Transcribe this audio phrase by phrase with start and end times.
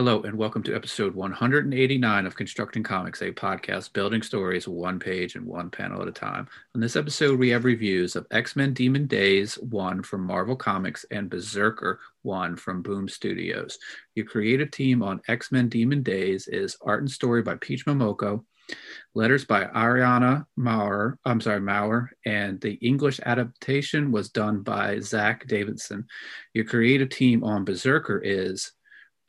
[0.00, 5.34] Hello, and welcome to episode 189 of Constructing Comics, a podcast building stories one page
[5.34, 6.48] and one panel at a time.
[6.74, 11.04] On this episode, we have reviews of X Men Demon Days 1 from Marvel Comics
[11.10, 13.78] and Berserker 1 from Boom Studios.
[14.14, 18.42] Your creative team on X Men Demon Days is art and story by Peach Momoko,
[19.14, 25.46] letters by Ariana Maurer, I'm sorry, Maurer, and the English adaptation was done by Zach
[25.46, 26.06] Davidson.
[26.54, 28.72] Your creative team on Berserker is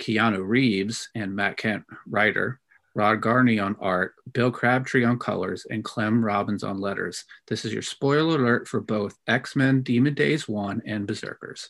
[0.02, 2.60] Keanu Reeves and Matt Kindt writer,
[2.96, 7.24] Ron Garney on art, Bill Crabtree on colors, and Clem Robins on letters.
[7.48, 11.70] This is your spoiler alert for both X Men Demon Days 1 and Berserkers.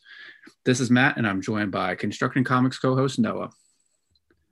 [0.64, 3.52] This is Matt, and I'm joined by Constructing Comics co host Noah.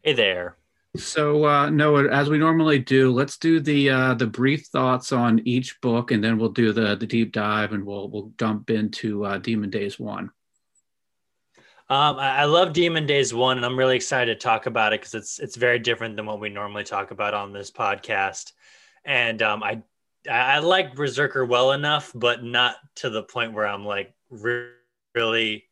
[0.03, 0.57] Hey there.
[0.97, 5.39] So uh, Noah, as we normally do, let's do the uh, the brief thoughts on
[5.45, 9.23] each book, and then we'll do the the deep dive, and we'll we'll dump into
[9.25, 10.31] uh, Demon Days one.
[11.91, 15.01] Um, I, I, love Demon Days one, and I'm really excited to talk about it
[15.01, 18.51] because it's it's very different than what we normally talk about on this podcast.
[19.05, 19.81] And um, I
[20.29, 24.69] I like Berserker well enough, but not to the point where I'm like re-
[25.15, 25.65] really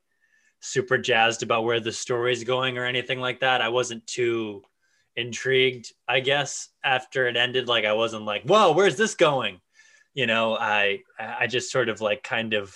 [0.60, 3.62] super jazzed about where the story is going or anything like that.
[3.62, 4.64] I wasn't too
[5.16, 7.68] intrigued, I guess, after it ended.
[7.68, 9.62] Like I wasn't like, whoa, where's this going?
[10.16, 12.76] You know, I I just sort of like kind of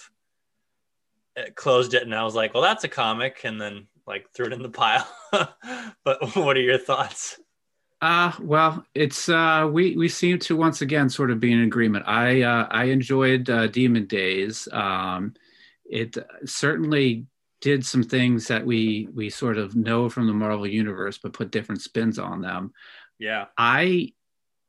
[1.56, 4.54] closed it and I was like, well, that's a comic, and then like threw it
[4.54, 5.08] in the pile.
[5.32, 7.40] but what are your thoughts?
[8.02, 12.04] Uh, well, it's uh, we we seem to once again sort of be in agreement.
[12.08, 14.68] I uh, I enjoyed uh, Demon Days.
[14.72, 15.36] Um,
[15.86, 17.28] it certainly
[17.59, 21.52] did some things that we we sort of know from the Marvel universe, but put
[21.52, 22.74] different spins on them.
[23.20, 24.14] Yeah, I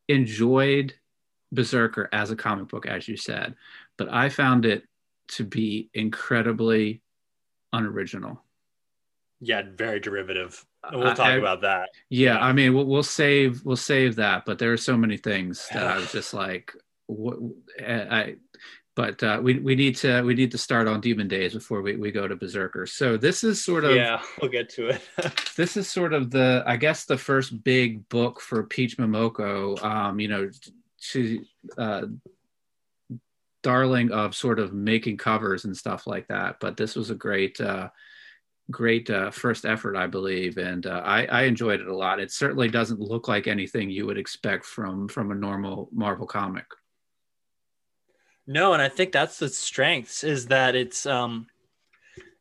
[0.08, 0.94] enjoyed
[1.52, 3.54] Berserker as a comic book, as you said,
[3.96, 4.84] but I found it
[5.32, 7.02] to be incredibly
[7.72, 8.42] unoriginal.
[9.40, 10.64] Yeah, very derivative.
[10.92, 11.90] We'll talk I, about that.
[12.08, 15.16] Yeah, yeah, I mean, we'll, we'll save we'll save that, but there are so many
[15.16, 16.72] things that I was just like,
[17.06, 17.38] what
[17.80, 18.36] I.
[18.94, 21.96] But uh, we we need to we need to start on Demon Days before we,
[21.96, 22.86] we go to Berserker.
[22.86, 25.00] So this is sort of yeah, we'll get to it.
[25.56, 29.82] this is sort of the I guess the first big book for Peach Momoko.
[29.82, 30.50] Um, you know,
[30.98, 31.40] she
[31.78, 32.02] uh,
[33.62, 36.56] darling of sort of making covers and stuff like that.
[36.60, 37.88] But this was a great, uh,
[38.70, 42.20] great uh, first effort, I believe, and uh, I, I enjoyed it a lot.
[42.20, 46.66] It certainly doesn't look like anything you would expect from from a normal Marvel comic.
[48.46, 51.46] No, and I think that's the strengths is that it's um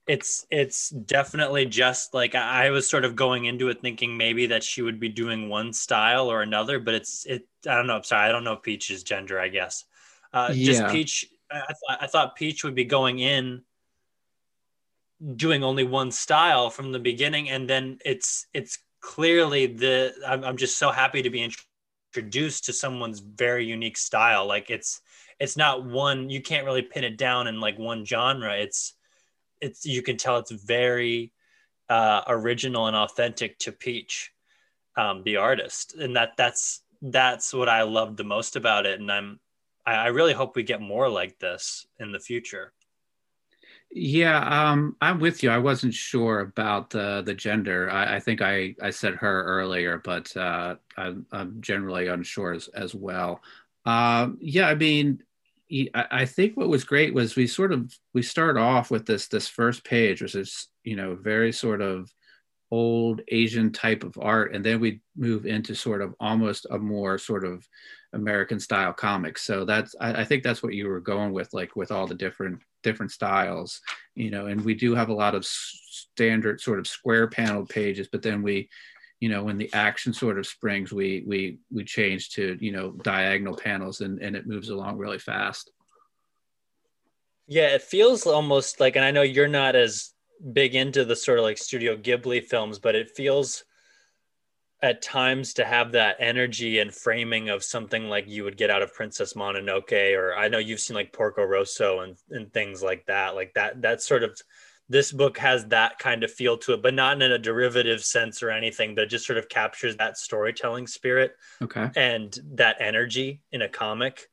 [0.08, 4.64] it's it's definitely just like I was sort of going into it thinking maybe that
[4.64, 7.98] she would be doing one style or another, but it's it I don't know.
[7.98, 9.86] I'm sorry, I don't know Peach's gender, I guess.
[10.34, 10.66] Uh, yeah.
[10.66, 11.26] Just Peach.
[11.52, 13.64] I, th- I thought Peach would be going in
[15.36, 20.14] doing only one style from the beginning, and then it's it's clearly the.
[20.26, 21.48] I'm, I'm just so happy to be
[22.14, 24.46] introduced to someone's very unique style.
[24.46, 25.02] Like it's
[25.40, 26.30] it's not one.
[26.30, 28.56] You can't really pin it down in like one genre.
[28.56, 28.94] It's
[29.60, 31.34] it's you can tell it's very
[31.90, 34.32] uh, original and authentic to Peach,
[34.96, 39.00] um, the artist, and that that's that's what I loved the most about it.
[39.00, 39.40] And I'm
[39.86, 42.74] I, I really hope we get more like this in the future.
[43.94, 45.50] Yeah, um, I'm with you.
[45.50, 47.90] I wasn't sure about the the gender.
[47.92, 52.70] I, I think I, I said her earlier, but uh, I'm, I'm, generally unsure as,
[52.70, 53.42] as well.
[53.86, 55.22] Um, yeah, I mean,
[55.94, 59.48] I think what was great was we sort of we start off with this this
[59.48, 62.10] first page, which is you know very sort of
[62.72, 67.18] old Asian type of art, and then we move into sort of almost a more
[67.18, 67.68] sort of
[68.14, 69.44] American style comics.
[69.44, 72.16] So that's I, I, think that's what you were going with, like with all the
[72.16, 73.82] different different styles,
[74.16, 74.48] you know.
[74.48, 78.42] And we do have a lot of standard sort of square paneled pages, but then
[78.42, 78.70] we,
[79.20, 82.92] you know, when the action sort of springs, we we we change to you know
[83.04, 85.72] diagonal panels, and and it moves along really fast.
[87.48, 90.14] Yeah, it feels almost like, and I know you're not as
[90.54, 93.64] big into the sort of like Studio Ghibli films, but it feels
[94.84, 98.82] at times to have that energy and framing of something like you would get out
[98.82, 103.06] of Princess Mononoke, or I know you've seen like Porco Rosso and, and things like
[103.06, 103.36] that.
[103.36, 104.36] Like that, that sort of,
[104.90, 108.42] this book has that kind of feel to it, but not in a derivative sense
[108.42, 111.90] or anything, but just sort of captures that storytelling spirit okay.
[111.96, 114.28] and that energy in a comic.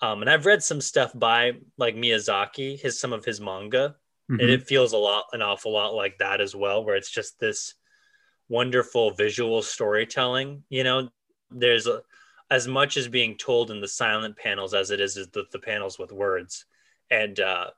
[0.00, 3.94] Um, and I've read some stuff by like Miyazaki, his some of his manga,
[4.28, 4.40] mm-hmm.
[4.40, 7.38] and it feels a lot, an awful lot like that as well, where it's just
[7.38, 7.74] this
[8.52, 10.62] wonderful visual storytelling.
[10.68, 11.08] You know,
[11.50, 12.02] there's a,
[12.50, 15.98] as much as being told in the silent panels as it is the, the panels
[15.98, 16.66] with words,
[17.10, 17.70] and uh,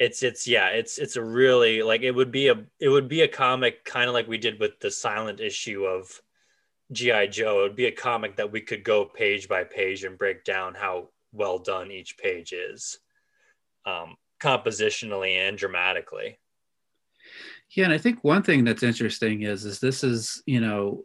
[0.00, 3.22] it's it's yeah it's it's a really like it would be a it would be
[3.22, 6.20] a comic kind of like we did with the silent issue of
[6.92, 7.60] gi joe.
[7.60, 10.74] It would be a comic that we could go page by page and break down
[10.74, 12.98] how well done each page is
[13.84, 16.38] um, compositionally and dramatically
[17.70, 21.04] yeah and i think one thing that's interesting is is this is you know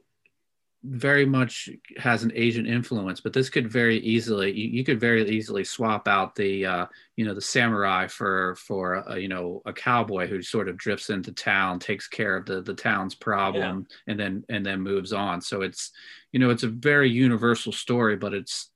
[0.84, 5.30] very much has an Asian influence, but this could very easily you, you could very
[5.30, 6.86] easily swap out the uh,
[7.16, 11.12] you know the samurai for for a, you know a cowboy who sort of drifts
[11.12, 14.12] into town, takes care of the the town's problem, yeah.
[14.12, 15.40] and then and then moves on.
[15.40, 15.92] So it's
[16.32, 18.72] you know it's a very universal story, but it's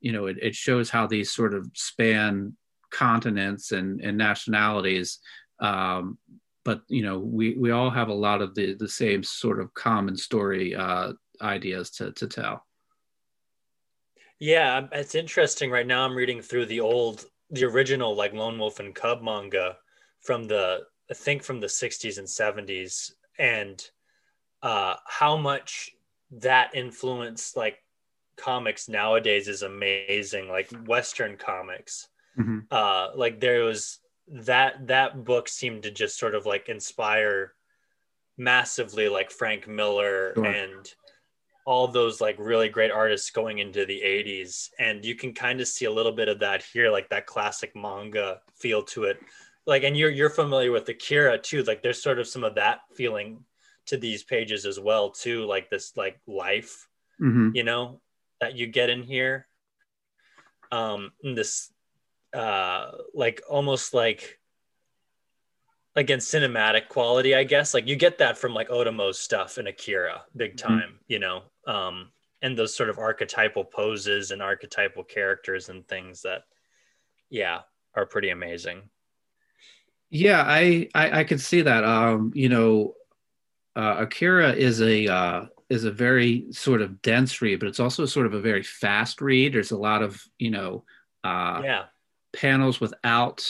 [0.00, 2.56] you know it, it shows how these sort of span
[2.90, 5.18] continents and and nationalities.
[5.60, 6.18] Um,
[6.64, 9.74] but you know we we all have a lot of the the same sort of
[9.74, 12.64] common story uh, ideas to to tell.
[14.38, 15.70] Yeah, it's interesting.
[15.70, 19.76] Right now, I'm reading through the old, the original like Lone Wolf and Cub manga
[20.20, 20.80] from the
[21.10, 23.80] I think from the 60s and 70s, and
[24.62, 25.90] uh, how much
[26.32, 27.76] that influenced like
[28.36, 30.48] comics nowadays is amazing.
[30.48, 32.08] Like Western comics,
[32.38, 32.60] mm-hmm.
[32.70, 33.98] uh, like there was
[34.28, 37.54] that that book seemed to just sort of like inspire
[38.38, 40.44] massively like Frank Miller sure.
[40.44, 40.92] and
[41.64, 45.68] all those like really great artists going into the 80s and you can kind of
[45.68, 49.18] see a little bit of that here like that classic manga feel to it.
[49.66, 51.62] Like and you're you're familiar with akira too.
[51.62, 53.44] Like there's sort of some of that feeling
[53.86, 55.44] to these pages as well too.
[55.44, 56.88] Like this like life
[57.20, 57.50] mm-hmm.
[57.54, 58.00] you know
[58.40, 59.46] that you get in here.
[60.72, 61.70] Um in this
[62.34, 64.38] uh like almost like
[65.96, 67.74] again cinematic quality i guess.
[67.74, 70.68] Like you get that from like otomo's stuff in akira big mm-hmm.
[70.68, 70.96] time mm-hmm.
[71.08, 71.42] you know?
[71.66, 76.42] Um and those sort of archetypal poses and archetypal characters and things that
[77.30, 77.60] yeah
[77.94, 78.82] are pretty amazing.
[80.10, 81.84] Yeah i i, I could see that.
[81.84, 82.94] Um you know
[83.76, 88.04] uh, akira is a uh is a very sort of dense read but it's also
[88.04, 89.52] sort of a very fast read.
[89.52, 90.84] There's a lot of you know
[91.24, 91.84] uh yeah
[92.32, 93.44] panels without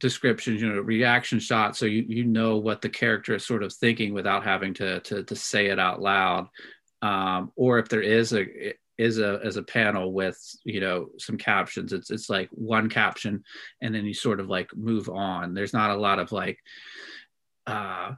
[0.00, 3.72] descriptions, you know, reaction shots, so you you know what the character is sort of
[3.72, 6.48] thinking without having to to, to say it out loud.
[7.02, 8.46] Um, or if there is a
[8.96, 13.44] is a as a panel with you know some captions, it's it's like one caption,
[13.80, 15.54] and then you sort of like move on.
[15.54, 16.58] There's not a lot of like,
[17.66, 18.12] uh,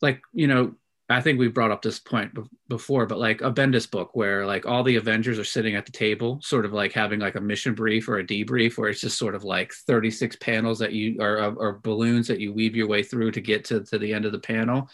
[0.00, 0.74] like you know
[1.10, 2.36] I think we brought up this point
[2.68, 5.92] before, but like a Bendis book where like all the Avengers are sitting at the
[5.92, 9.18] table, sort of like having like a mission brief or a debrief, where it's just
[9.18, 12.88] sort of like 36 panels that you are or, or balloons that you weave your
[12.88, 14.90] way through to get to, to the end of the panel.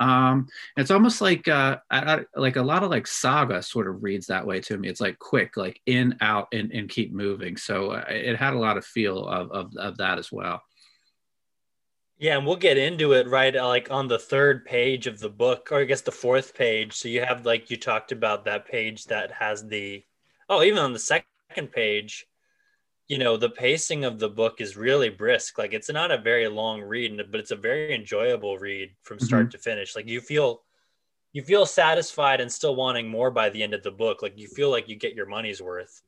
[0.00, 0.48] Um,
[0.78, 4.26] it's almost like uh, I, I, like a lot of like saga sort of reads
[4.28, 4.88] that way to me.
[4.88, 7.58] It's like quick, like in, out, and, and keep moving.
[7.58, 10.62] So uh, it had a lot of feel of, of, of that as well.
[12.20, 15.30] Yeah, and we'll get into it right uh, like on the third page of the
[15.30, 16.92] book, or I guess the fourth page.
[16.92, 20.04] So you have like you talked about that page that has the
[20.50, 22.26] oh, even on the second page,
[23.08, 25.56] you know, the pacing of the book is really brisk.
[25.56, 29.44] Like it's not a very long read, but it's a very enjoyable read from start
[29.44, 29.52] mm-hmm.
[29.52, 29.96] to finish.
[29.96, 30.60] Like you feel
[31.32, 34.20] you feel satisfied and still wanting more by the end of the book.
[34.20, 36.02] Like you feel like you get your money's worth.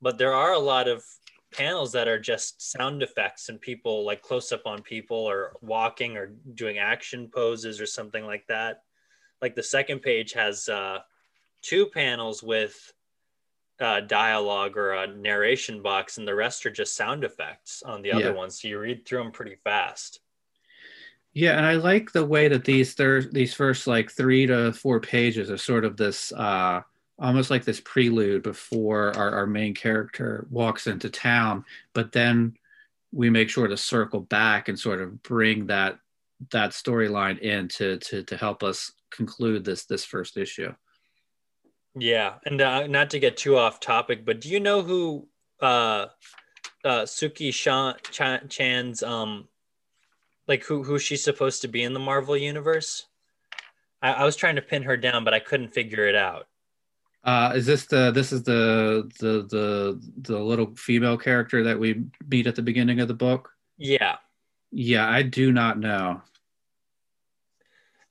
[0.00, 1.04] But there are a lot of
[1.52, 6.16] panels that are just sound effects and people like close up on people or walking
[6.16, 8.82] or doing action poses or something like that.
[9.40, 10.98] Like the second page has uh,
[11.62, 12.92] two panels with
[13.80, 18.12] uh, dialogue or a narration box, and the rest are just sound effects on the
[18.12, 18.30] other yeah.
[18.30, 18.60] ones.
[18.60, 20.20] So you read through them pretty fast.
[21.32, 24.98] Yeah, and I like the way that these thir- these first like three to four
[24.98, 26.82] pages are sort of this uh,
[27.18, 32.56] almost like this prelude before our, our main character walks into town but then
[33.12, 35.98] we make sure to circle back and sort of bring that
[36.52, 40.72] that storyline in to, to to help us conclude this this first issue.
[41.98, 45.26] Yeah and uh, not to get too off topic but do you know who
[45.60, 46.06] uh
[46.84, 49.48] uh suki Shan, Chan, chan's um
[50.46, 53.06] like who who she's supposed to be in the marvel universe?
[54.00, 56.46] I, I was trying to pin her down but i couldn't figure it out
[57.24, 62.04] uh, is this the this is the the the the little female character that we
[62.28, 63.50] meet at the beginning of the book?
[63.76, 64.16] Yeah.
[64.70, 66.22] Yeah, I do not know.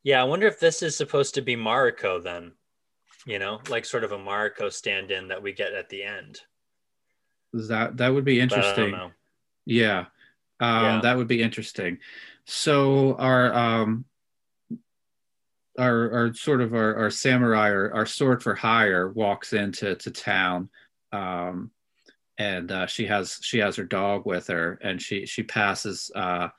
[0.04, 2.54] Yeah, I wonder if this is supposed to be Mariko then.
[3.26, 6.40] You know, like sort of a Mariko stand-in that we get at the end.
[7.54, 9.12] That that would be interesting.
[9.66, 10.06] Yeah.
[10.60, 11.00] Um, yeah.
[11.04, 12.00] that would be interesting.
[12.46, 14.06] So our um
[15.78, 20.12] our, our sort of our, our samurai or our sword for hire walks into to
[20.12, 20.70] town
[21.12, 21.72] um,
[22.38, 26.50] and uh, she has she has her dog with her, and she she passes uh,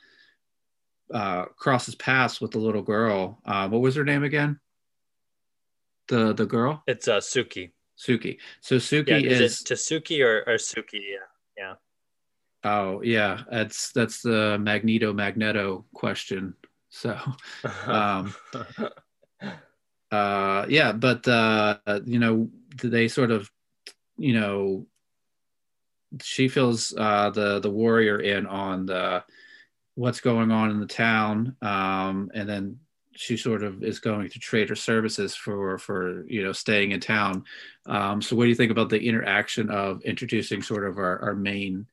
[1.13, 3.41] uh, crosses paths with the little girl.
[3.45, 4.59] Uh, what was her name again?
[6.09, 6.83] The the girl.
[6.87, 7.73] It's uh, Suki.
[7.97, 8.39] Suki.
[8.61, 11.01] So Suki Yeah, is, is, it Tasuki or, or Suki?
[11.01, 11.75] Yeah, yeah.
[12.65, 16.55] oh yeah, that's that's the Magneto Magneto question.
[16.89, 17.17] So
[17.87, 18.35] um,
[20.11, 22.49] uh, yeah, but uh, you know
[22.83, 23.51] they sort of
[24.17, 24.87] you know
[26.23, 29.25] she feels uh, the the warrior in on the
[29.95, 32.79] what's going on in the town, um, and then
[33.15, 37.01] she sort of is going to trade her services for for you know staying in
[37.01, 37.45] town.
[37.87, 41.35] Um, so what do you think about the interaction of introducing sort of our, our
[41.35, 41.87] main?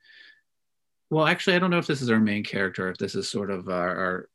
[1.10, 2.90] Well, actually, I don't know if this is our main character.
[2.90, 4.30] If this is sort of our, our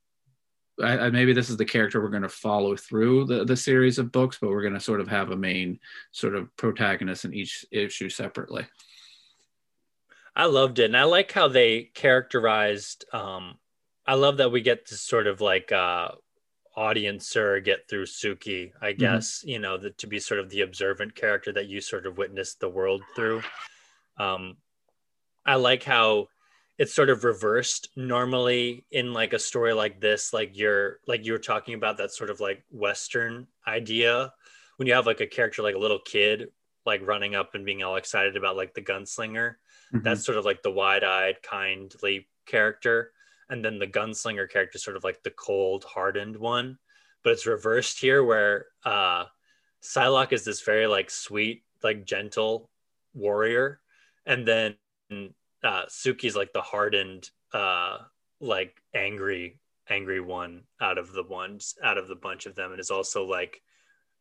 [0.83, 3.99] I, I, maybe this is the character we're going to follow through the, the series
[3.99, 5.79] of books, but we're going to sort of have a main
[6.13, 8.67] sort of protagonist in each issue separately.
[10.35, 13.05] I loved it, and I like how they characterized.
[13.13, 13.59] Um,
[14.07, 16.11] I love that we get to sort of like uh,
[16.77, 19.43] audience surrogate through Suki, I guess.
[19.45, 22.55] You know, the, to be sort of the observant character that you sort of witness
[22.55, 23.43] the world through.
[24.19, 24.57] Um,
[25.45, 26.29] I like how
[26.81, 31.33] it's sort of reversed normally in like a story like this like you're like you
[31.33, 34.33] were talking about that sort of like western idea.
[34.79, 36.49] When you have like a character like a little kid
[36.87, 39.57] like running up and being all excited about like the gunslinger
[39.93, 40.03] Mhm.
[40.05, 43.13] that's sort of like the wide-eyed kindly character.
[43.51, 46.79] And then the gunslinger character is sort of like the cold hardened one.
[47.23, 49.27] But it's reversed here where uh
[49.83, 52.71] Psylocke is this very like sweet like gentle
[53.13, 53.83] warrior.
[54.25, 54.77] And then
[55.65, 57.99] uh Suki's like the hardened uh
[58.41, 62.81] like angry angry one out of the ones out of the bunch of them and
[62.81, 63.61] is also like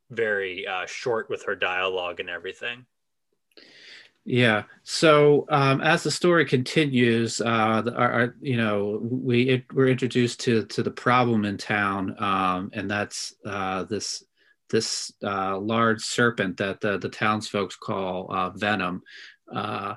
[0.10, 2.86] very uh short with her dialogue and everything
[4.26, 4.64] Yeah.
[4.84, 9.88] So um, as the story continues, uh, the, our, our, you know, we it, we're
[9.88, 14.24] introduced to to the problem in town, um, and that's uh, this
[14.70, 19.02] this uh, large serpent that the, the townsfolk call uh, Venom.
[19.54, 19.96] Uh,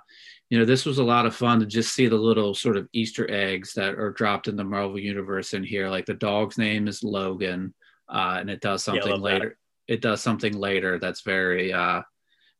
[0.50, 2.88] you know, this was a lot of fun to just see the little sort of
[2.92, 5.88] Easter eggs that are dropped in the Marvel universe in here.
[5.88, 7.75] Like the dog's name is Logan,
[8.09, 9.23] uh, and it does Yeah, something that.
[9.23, 9.59] later.
[9.88, 12.02] It does something later that's very uh,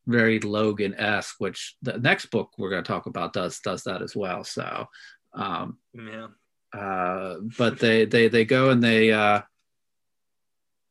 [0.07, 4.03] very Logan esque, which the next book we're going to talk about does does that
[4.03, 4.43] as well.
[4.45, 4.87] So,
[5.35, 6.29] um, yeah
[6.73, 9.13] uh, but they they they go and they.
[9.13, 9.43] Uh,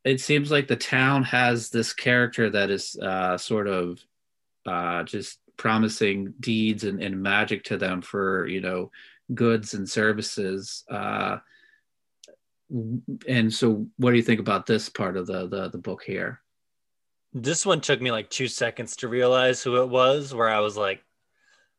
[0.04, 4.00] it seems like the town has this character that is uh, sort of
[4.66, 8.90] uh, just promising deeds and, and magic to them for you know
[9.34, 10.84] goods and services.
[10.90, 11.38] Uh,
[13.28, 16.40] and so, what do you think about this part of the the, the book here?
[17.34, 20.76] This one took me like two seconds to realize who it was, where I was
[20.76, 21.02] like,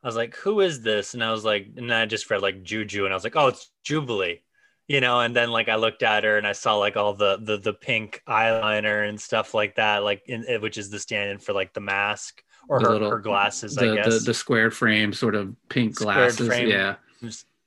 [0.02, 1.14] I was like, who is this?
[1.14, 3.48] And I was like, and I just read like Juju and I was like, oh,
[3.48, 4.42] it's Jubilee,
[4.88, 7.38] you know, and then like I looked at her and I saw like all the
[7.40, 11.52] the the pink eyeliner and stuff like that, like in which is the stand-in for
[11.52, 14.06] like the mask or her, little- her glasses, the, I guess.
[14.20, 16.46] the the square frame sort of pink Squared glasses.
[16.46, 16.68] frame.
[16.68, 16.96] Yeah.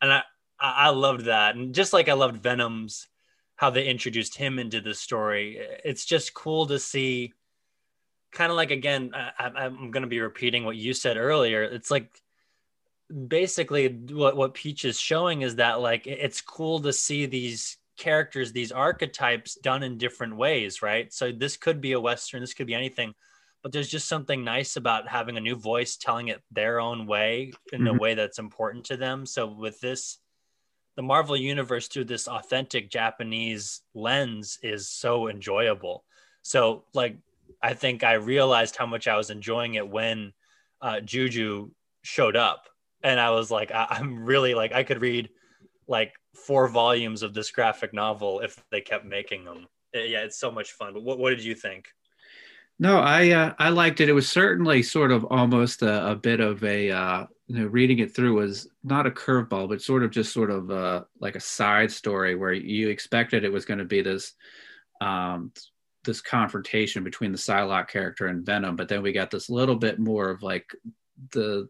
[0.01, 0.23] and I,
[0.59, 3.07] I loved that, and just like I loved Venom's,
[3.55, 5.59] how they introduced him into the story.
[5.85, 7.33] It's just cool to see,
[8.31, 9.11] kind of like again.
[9.15, 11.63] I- I'm going to be repeating what you said earlier.
[11.63, 12.21] It's like
[13.27, 18.51] basically what what Peach is showing is that like it's cool to see these characters,
[18.51, 21.11] these archetypes done in different ways, right?
[21.13, 23.13] So this could be a western, this could be anything.
[23.63, 27.51] But there's just something nice about having a new voice telling it their own way
[27.73, 27.99] in a Mhm.
[27.99, 29.25] way that's important to them.
[29.25, 30.19] So with this,
[30.95, 36.05] the Marvel universe through this authentic Japanese lens is so enjoyable.
[36.41, 37.17] So like
[37.61, 40.33] I think I realized how much I was enjoying it when
[40.81, 41.71] uh, Juju
[42.03, 42.69] showed up,
[43.03, 45.29] and I was like, I- I'm really like I could read
[45.87, 49.67] like four volumes of this graphic novel if they kept making them.
[49.95, 50.93] Uh, Yeah, it's so much fun.
[50.93, 51.87] But what, what did you think?
[52.79, 54.09] No, I uh, I liked it.
[54.09, 57.99] It was certainly sort of almost a, a bit of a uh, you know reading
[57.99, 61.39] it through was not a curveball, but sort of just sort of uh, like a
[61.39, 64.33] side story where you expected it was going to be this
[65.01, 65.51] um,
[66.03, 69.97] this confrontation between the Psylocke character and Venom, but then we got this little bit
[69.99, 70.69] more of like
[71.31, 71.67] the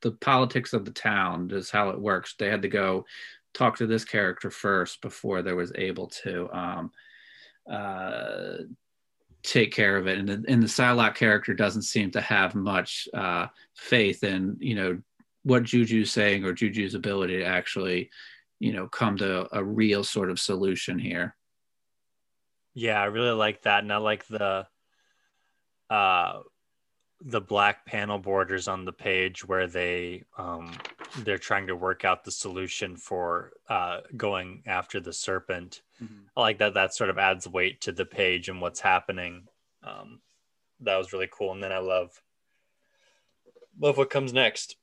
[0.00, 2.34] the politics of the town is how it works.
[2.38, 3.04] They had to go
[3.52, 6.90] talk to this character first before there was able to um,
[7.70, 8.56] uh,
[9.44, 10.18] take care of it.
[10.18, 13.46] And the, and the Psylocke character doesn't seem to have much uh,
[13.76, 15.00] faith in, you know,
[15.42, 18.10] what Juju's saying or Juju's ability to actually,
[18.58, 21.36] you know, come to a real sort of solution here.
[22.72, 24.66] Yeah, I really like that, and I like the
[25.90, 26.40] uh
[27.20, 30.72] the black panel borders on the page where they um,
[31.18, 35.82] they're trying to work out the solution for uh, going after the serpent.
[36.02, 36.14] Mm-hmm.
[36.36, 36.74] I like that.
[36.74, 39.48] That sort of adds weight to the page and what's happening.
[39.82, 40.20] Um,
[40.80, 41.52] that was really cool.
[41.52, 42.20] And then I love
[43.80, 44.76] love what comes next.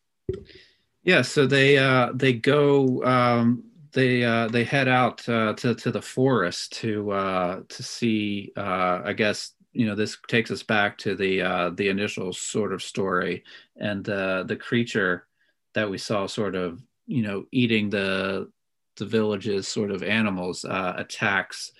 [1.04, 3.64] Yeah, so they uh, they go um,
[3.94, 8.52] they uh, they head out uh, to to the forest to uh, to see.
[8.56, 12.74] Uh, I guess you know this takes us back to the uh, the initial sort
[12.74, 13.44] of story
[13.78, 15.28] and uh, the creature
[15.74, 18.50] that we saw sort of you know eating the
[18.98, 21.72] the village's sort of animals uh, attacks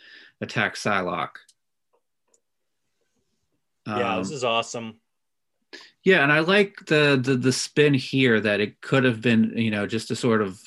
[0.42, 1.38] attacks Psylocke.
[3.88, 5.00] Yeah, um, this is awesome.
[6.04, 9.72] Yeah, and I like the, the the spin here that it could have been, you
[9.72, 10.60] know, just a sort of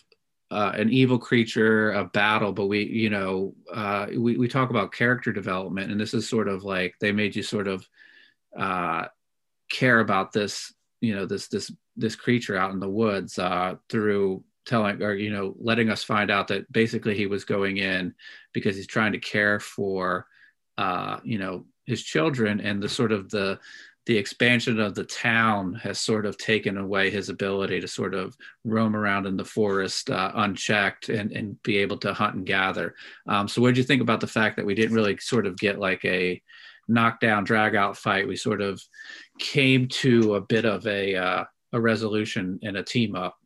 [0.51, 4.93] uh, an evil creature, a battle, but we, you know, uh, we, we talk about
[4.93, 7.89] character development, and this is sort of like they made you sort of
[8.57, 9.07] uh,
[9.71, 14.43] care about this, you know, this this this creature out in the woods uh, through
[14.67, 18.15] telling or you know letting us find out that basically he was going in
[18.53, 20.27] because he's trying to care for
[20.79, 23.59] uh, you know his children and the sort of the
[24.07, 28.37] the expansion of the town has sort of taken away his ability to sort of
[28.65, 32.95] roam around in the forest uh, unchecked and, and be able to hunt and gather.
[33.27, 35.57] Um, so, what did you think about the fact that we didn't really sort of
[35.57, 36.41] get like a
[36.87, 38.29] knockdown, drag out fight?
[38.29, 38.83] We sort of
[39.39, 41.45] came to a bit of a uh,
[41.75, 43.37] a resolution and a team up.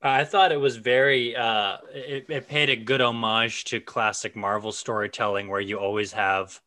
[0.00, 1.36] I thought it was very.
[1.36, 6.58] Uh, it, it paid a good homage to classic Marvel storytelling, where you always have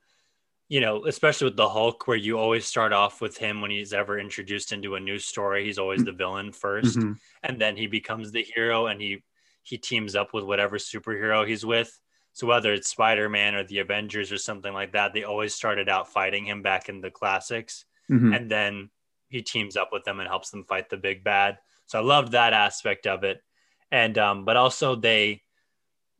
[0.68, 3.94] you know, especially with the Hulk, where you always start off with him when he's
[3.94, 5.64] ever introduced into a new story.
[5.64, 7.12] He's always the villain 1st mm-hmm.
[7.44, 9.24] and then he becomes the hero, and he
[9.64, 12.00] he teams up with whatever superhero he's with.
[12.34, 15.88] So whether it's Spider Man or the Avengers or something like that, they always started
[15.88, 18.34] out fighting him back in the classics, mm-hmm.
[18.34, 18.90] and then
[19.36, 21.58] he teams up with them and helps them fight the big bad.
[21.88, 23.44] So I loved that aspect of it,
[23.92, 25.44] and um, but also they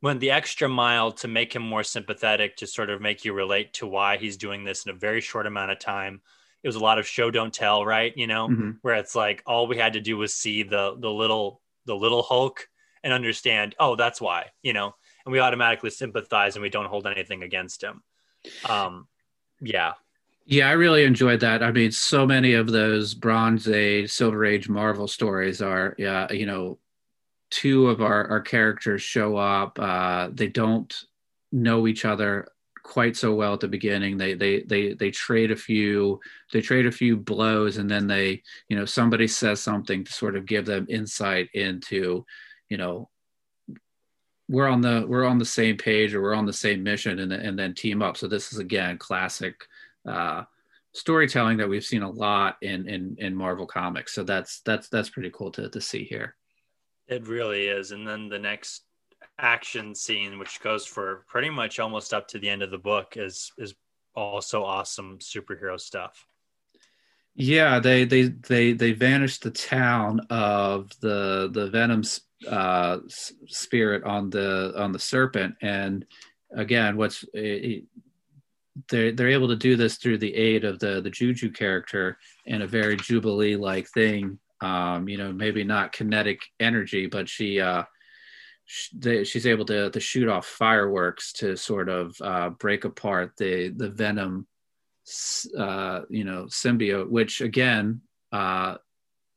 [0.02, 3.72] went the extra mile to make him more sympathetic to sort of make you relate
[3.72, 6.20] to why he's doing this in a very short amount of time.
[6.62, 8.12] It was a lot of show don't tell right?
[8.16, 8.70] You know mm-hmm.
[8.82, 12.22] where it's like all we had to do was see the the little the little
[12.22, 12.68] hulk
[13.02, 14.94] and understand oh that's why you know?
[15.24, 18.02] And we automatically sympathize and we don't hold anything against him.
[18.68, 19.08] Um
[19.60, 19.94] yeah
[20.46, 21.62] yeah, I really enjoyed that.
[21.62, 26.46] I mean, so many of those Bronze Age, Silver Age Marvel stories are, yeah, you
[26.46, 26.78] know,
[27.50, 29.78] two of our, our characters show up.
[29.78, 30.94] Uh, they don't
[31.50, 32.48] know each other
[32.84, 34.16] quite so well at the beginning.
[34.16, 36.20] They they they they trade a few
[36.52, 40.36] they trade a few blows, and then they you know somebody says something to sort
[40.36, 42.24] of give them insight into
[42.68, 43.10] you know
[44.48, 47.32] we're on the we're on the same page or we're on the same mission, and
[47.32, 48.16] and then team up.
[48.16, 49.66] So this is again classic.
[50.06, 50.44] Uh,
[50.92, 54.14] storytelling that we've seen a lot in in in Marvel comics.
[54.14, 56.36] So that's that's that's pretty cool to to see here.
[57.06, 57.92] It really is.
[57.92, 58.82] And then the next
[59.38, 63.16] action scene, which goes for pretty much almost up to the end of the book,
[63.16, 63.74] is is
[64.14, 66.26] also awesome superhero stuff.
[67.34, 72.02] Yeah, they they they they vanished the town of the the Venom
[72.48, 72.98] uh,
[73.46, 76.06] spirit on the on the serpent, and
[76.54, 77.84] again, what's it,
[78.88, 82.62] they're they're able to do this through the aid of the the Juju character in
[82.62, 87.84] a very Jubilee like thing um, you know, maybe not kinetic energy, but she, uh,
[88.66, 93.90] she's able to, to shoot off fireworks to sort of uh, break apart the the
[93.90, 94.46] venom,
[95.58, 97.08] uh, you know, symbiote.
[97.08, 98.00] Which again,
[98.32, 98.76] uh,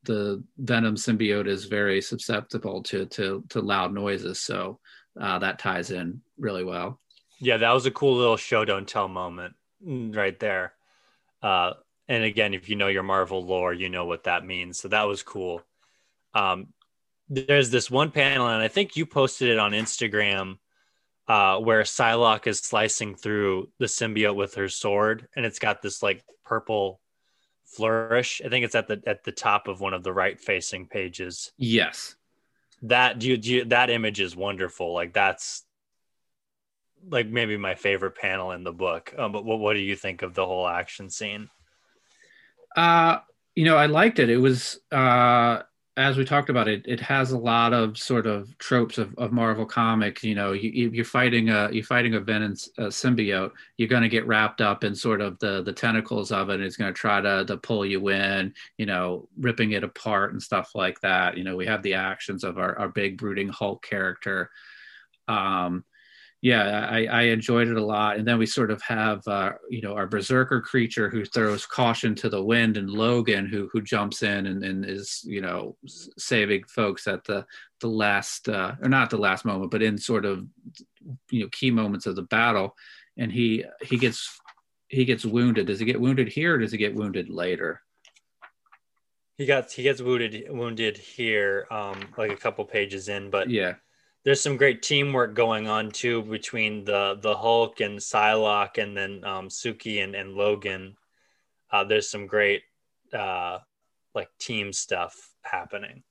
[0.04, 4.80] the venom symbiote is very susceptible to to, to loud noises, so
[5.20, 6.98] uh, that ties in really well.
[7.40, 10.74] Yeah, that was a cool little show don't tell moment mm, right there.
[11.42, 11.72] Uh,
[12.06, 14.78] and again, if you know your Marvel lore, you know what that means.
[14.78, 15.62] So that was cool.
[16.34, 16.68] Um,
[17.28, 20.58] there's this one panel, and I think you posted it on Instagram,
[21.28, 26.02] uh, where Psylocke is slicing through the symbiote with her sword, and it's got this
[26.02, 27.00] like purple
[27.64, 28.42] flourish.
[28.44, 31.52] I think it's at the at the top of one of the right facing pages.
[31.56, 32.16] Yes.
[32.82, 34.92] That do you, do you, that image is wonderful.
[34.92, 35.64] Like that's
[37.08, 39.14] like maybe my favorite panel in the book.
[39.16, 41.48] Um, but what what do you think of the whole action scene?
[42.76, 43.18] Uh,
[43.54, 44.30] you know, I liked it.
[44.30, 45.62] It was uh,
[45.96, 46.82] as we talked about it.
[46.86, 50.22] It has a lot of sort of tropes of, of Marvel comics.
[50.22, 53.50] You know, you, are fighting a you're fighting a venom symbiote.
[53.76, 56.54] You're going to get wrapped up in sort of the the tentacles of it.
[56.54, 58.54] And it's going to try to to pull you in.
[58.78, 61.36] You know, ripping it apart and stuff like that.
[61.36, 64.50] You know, we have the actions of our our big brooding Hulk character.
[65.28, 65.84] Um,
[66.42, 68.16] yeah, I, I enjoyed it a lot.
[68.16, 72.14] And then we sort of have, uh, you know, our berserker creature who throws caution
[72.16, 76.64] to the wind, and Logan who who jumps in and, and is, you know, saving
[76.64, 77.44] folks at the
[77.80, 80.46] the last, uh, or not the last moment, but in sort of,
[81.30, 82.74] you know, key moments of the battle.
[83.18, 84.40] And he he gets
[84.88, 85.66] he gets wounded.
[85.66, 87.82] Does he get wounded here, or does he get wounded later?
[89.36, 93.74] He got he gets wounded wounded here, um, like a couple pages in, but yeah
[94.24, 99.24] there's some great teamwork going on too between the the Hulk and Psylocke and then
[99.24, 100.96] um, Suki and, and Logan.
[101.70, 102.62] Uh, there's some great
[103.12, 103.58] uh,
[104.14, 106.02] like team stuff happening.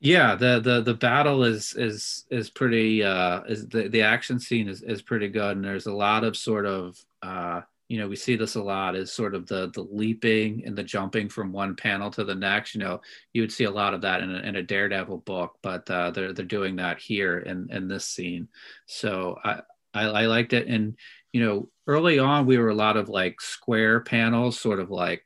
[0.00, 4.68] Yeah, the the the battle is is is pretty uh is the, the action scene
[4.68, 7.62] is, is pretty good and there's a lot of sort of uh
[7.94, 10.82] you know we see this a lot is sort of the the leaping and the
[10.82, 13.00] jumping from one panel to the next you know
[13.32, 16.10] you would see a lot of that in a, in a daredevil book but uh,
[16.10, 18.48] they're they're doing that here in in this scene.
[18.86, 19.60] So I,
[19.94, 20.66] I i liked it.
[20.66, 20.96] And
[21.32, 25.24] you know early on we were a lot of like square panels sort of like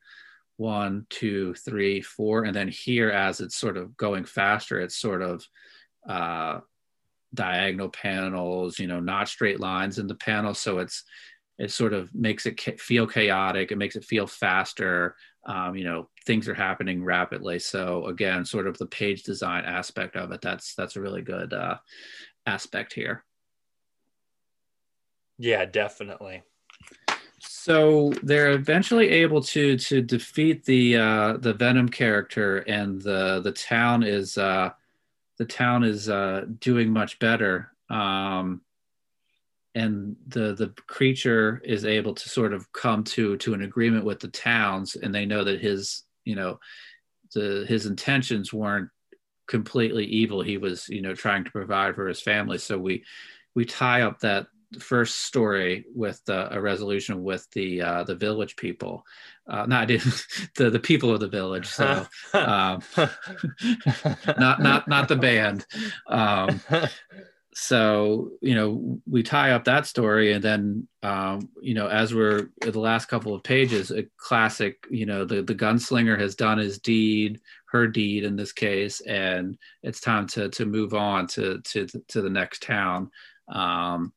[0.59, 5.23] one two three four and then here as it's sort of going faster it's sort
[5.23, 5.47] of
[6.07, 6.61] uh
[7.33, 10.53] diagonal panels you know not straight lines in the panel.
[10.53, 11.05] So it's
[11.59, 13.73] it sort of makes it feel chaotic.
[13.73, 15.17] It makes it feel faster.
[15.45, 17.59] Um, you know, things are happening rapidly.
[17.59, 20.41] So again, sort of the page design aspect of it.
[20.41, 21.79] That's that's a really good uh,
[22.47, 23.25] aspect here.
[25.39, 26.43] Yeah, definitely.
[27.41, 33.53] So they're eventually able to to defeat the uh, the Venom character, and the the
[33.53, 34.71] town is uh,
[35.39, 37.73] the town is uh, doing much better.
[37.91, 38.61] Um,
[39.75, 44.21] and the the creature is able to sort of come to to an agreement with
[44.21, 46.59] the towns and they know that his you know
[47.35, 48.91] the his intentions weren't
[49.49, 50.43] completely evil.
[50.43, 52.59] He was you know trying to provide for his family.
[52.59, 53.05] So we
[53.55, 54.47] we tie up that
[54.79, 59.05] first story with uh, a resolution with the uh, the village people.
[59.49, 59.89] Uh, not
[60.57, 62.83] the the people of the village so um,
[64.39, 65.67] not not not the band.
[66.07, 66.61] Um,
[67.61, 72.51] so you know we tie up that story and then um, you know as we're
[72.61, 76.79] the last couple of pages a classic you know the the gunslinger has done his
[76.79, 81.89] deed her deed in this case and it's time to to move on to to
[82.07, 83.11] to the next town.
[83.49, 84.13] Um,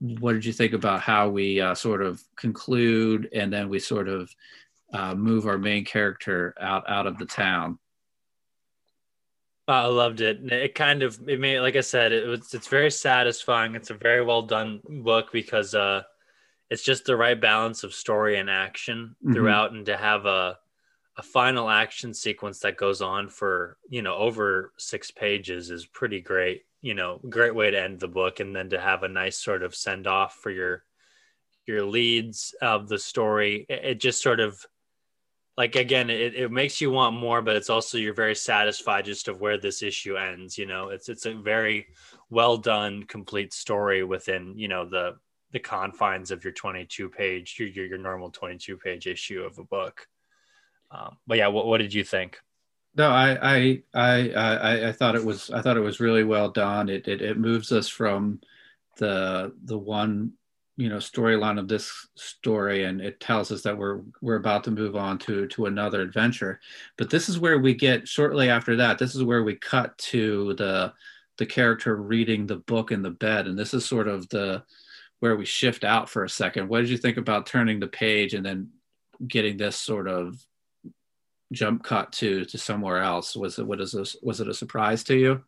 [0.00, 4.08] what did you think about how we uh, sort of conclude and then we sort
[4.08, 4.28] of
[4.92, 7.78] uh, move our main character out out of the town
[9.68, 10.52] I loved it.
[10.52, 13.74] It kind of it made like I said, it was it's very satisfying.
[13.74, 16.02] It's a very well done book because uh
[16.70, 19.34] it's just the right balance of story and action mm-hmm.
[19.34, 19.78] throughout mm-hmm.
[19.78, 20.58] and to have a
[21.18, 26.20] a final action sequence that goes on for, you know, over 6 pages is pretty
[26.20, 26.66] great.
[26.82, 29.62] You know, great way to end the book and then to have a nice sort
[29.62, 30.84] of send off for your
[31.66, 33.66] your leads of the story.
[33.68, 34.64] It, it just sort of
[35.56, 39.28] like again it, it makes you want more but it's also you're very satisfied just
[39.28, 40.88] of where this issue ends you know?
[40.88, 41.86] It's it's a very
[42.30, 45.16] well done complete story within you know the
[45.52, 49.64] the confines of your 22 page your your, your normal 22 page issue of a
[49.64, 50.06] book.
[50.90, 52.38] Um, but yeah what, what did you think?
[52.94, 56.50] No I, I i i i thought it was i thought it was really well
[56.50, 56.88] done.
[56.88, 58.40] It it, it moves us from
[58.98, 60.32] the the one
[60.76, 64.70] you know storyline of this story and it tells us that we're we're about to
[64.70, 66.60] move on to to another adventure.
[66.98, 70.54] But this is where we get shortly after that this is where we cut to
[70.54, 70.92] the
[71.38, 73.46] the character reading the book in the bed.
[73.46, 74.62] And this is sort of the
[75.20, 76.68] where we shift out for a second.
[76.68, 78.70] What did you think about turning the page and then
[79.26, 80.44] getting this sort of
[81.52, 83.34] jump cut to to somewhere else?
[83.34, 85.42] Was it what is this was it a surprise to you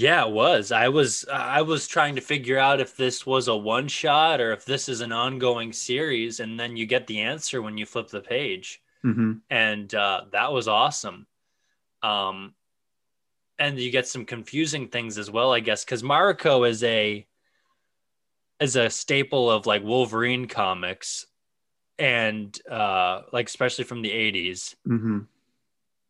[0.00, 0.72] yeah, it was.
[0.72, 4.52] I was I was trying to figure out if this was a one shot or
[4.52, 8.08] if this is an ongoing series, and then you get the answer when you flip
[8.08, 9.34] the page, mm-hmm.
[9.50, 11.26] and uh, that was awesome.
[12.02, 12.54] Um,
[13.58, 17.26] and you get some confusing things as well, I guess, because Mariko is a
[18.60, 21.26] is a staple of like Wolverine comics,
[21.98, 25.20] and uh, like especially from the 80s mm-hmm.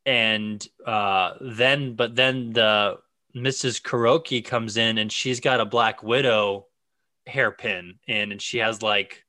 [0.05, 2.99] and uh, then but then the
[3.37, 3.83] Mrs.
[3.83, 6.66] Kuroki comes in and she's got a Black Widow
[7.27, 9.25] hairpin in, and she has like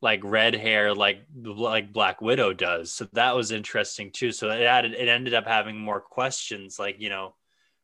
[0.00, 2.92] like red hair like like Black Widow does.
[2.92, 4.32] So that was interesting too.
[4.32, 7.34] So it added it ended up having more questions like you know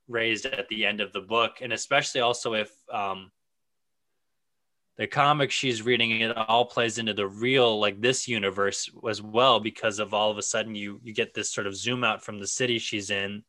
[0.09, 3.31] raised at the end of the book, and especially also if um,
[4.97, 9.59] the comic she's reading it all plays into the real like this universe as well
[9.59, 12.39] because of all of a sudden you you get this sort of zoom out from
[12.39, 13.43] the city she's in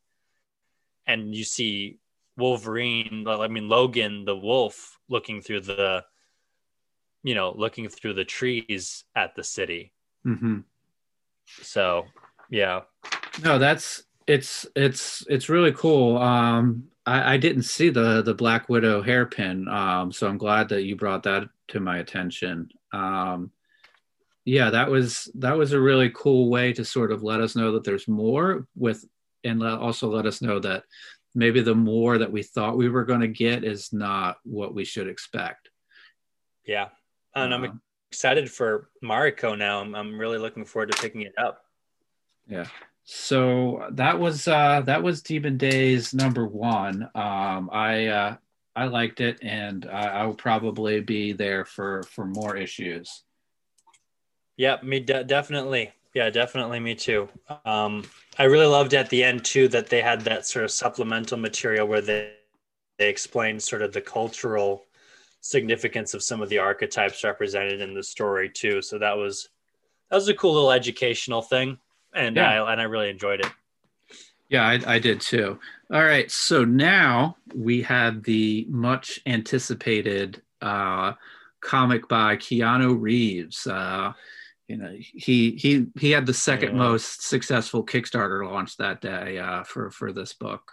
[1.06, 2.00] and you see
[2.38, 6.04] Wolverine, I mean Logan the wolf looking through the
[7.24, 9.94] you know, looking through the trees at the city.
[10.26, 10.60] Mm-hmm.
[11.62, 12.06] So,
[12.50, 12.82] yeah.
[13.44, 16.18] No, that's it's it's it's really cool.
[16.18, 20.84] Um, I, I didn't see the the Black Widow hairpin, um, so I'm glad that
[20.84, 22.70] you brought that to my attention.
[22.94, 23.52] Um,
[24.46, 27.72] yeah, that was that was a really cool way to sort of let us know
[27.74, 29.06] that there's more with,
[29.44, 30.84] and also let us know that
[31.34, 34.86] maybe the more that we thought we were going to get is not what we
[34.86, 35.70] should expect.
[36.66, 36.90] Yeah,
[37.36, 39.80] and I'm um, excited for Mariko now.
[39.80, 41.64] I'm, I'm really looking forward to picking it up.
[42.48, 42.68] Yeah.
[43.04, 47.10] So that was uh, that was Demon Days number one.
[47.16, 48.36] Um, I uh,
[48.76, 53.24] I liked it, and I, I will probably be there for for more issues.
[54.56, 55.92] Yeah, me de- definitely.
[56.14, 57.30] Yeah, definitely me too.
[57.66, 58.04] Um,
[58.38, 61.88] I really loved at the end too that they had that sort of supplemental material
[61.88, 62.34] where they
[62.98, 64.86] they explained sort of the cultural
[65.40, 68.82] significance of some of the archetypes represented in the story too.
[68.82, 69.50] So that was
[70.10, 71.78] that was a cool little educational thing,
[72.14, 72.62] and yeah.
[72.64, 73.52] I and I really enjoyed it.
[74.50, 75.60] Yeah, I, I did too.
[75.94, 81.14] All right, so now we have the much anticipated uh,
[81.62, 83.66] comic by Keanu Reeves.
[83.66, 84.12] Uh,
[84.72, 86.78] you know, he he he had the second yeah.
[86.78, 90.72] most successful Kickstarter launch that day uh, for for this book.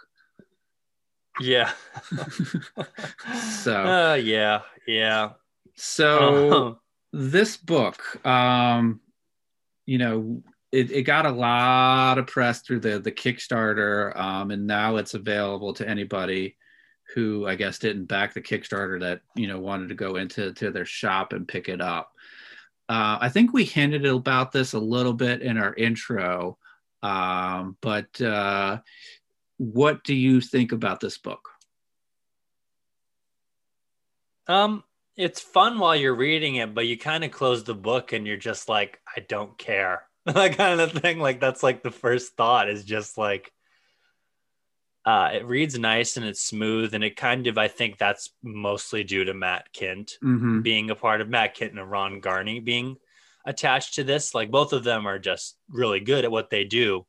[1.41, 1.73] Yeah.
[3.63, 3.75] so.
[3.75, 5.31] Uh, yeah, yeah.
[5.75, 6.75] So uh-huh.
[7.13, 9.01] this book, um,
[9.85, 14.65] you know, it, it got a lot of press through the the Kickstarter, um, and
[14.65, 16.57] now it's available to anybody
[17.15, 20.71] who I guess didn't back the Kickstarter that you know wanted to go into to
[20.71, 22.13] their shop and pick it up.
[22.89, 26.57] Uh, I think we hinted about this a little bit in our intro,
[27.03, 28.79] um, but uh,
[29.59, 31.51] what do you think about this book?
[34.47, 34.83] Um,
[35.17, 38.37] it's fun while you're reading it, but you kind of close the book and you're
[38.39, 40.03] just like, I don't care.
[40.27, 41.19] that kind of thing.
[41.19, 43.53] Like that's like the first thought is just like
[45.09, 49.05] uh, it reads nice and it's smooth and it kind of I think that's mostly
[49.05, 50.61] due to Matt Kindt mm-hmm.
[50.61, 52.97] being a part of Matt Kindt and Ron Garney being
[53.47, 54.35] attached to this.
[54.35, 57.07] Like both of them are just really good at what they do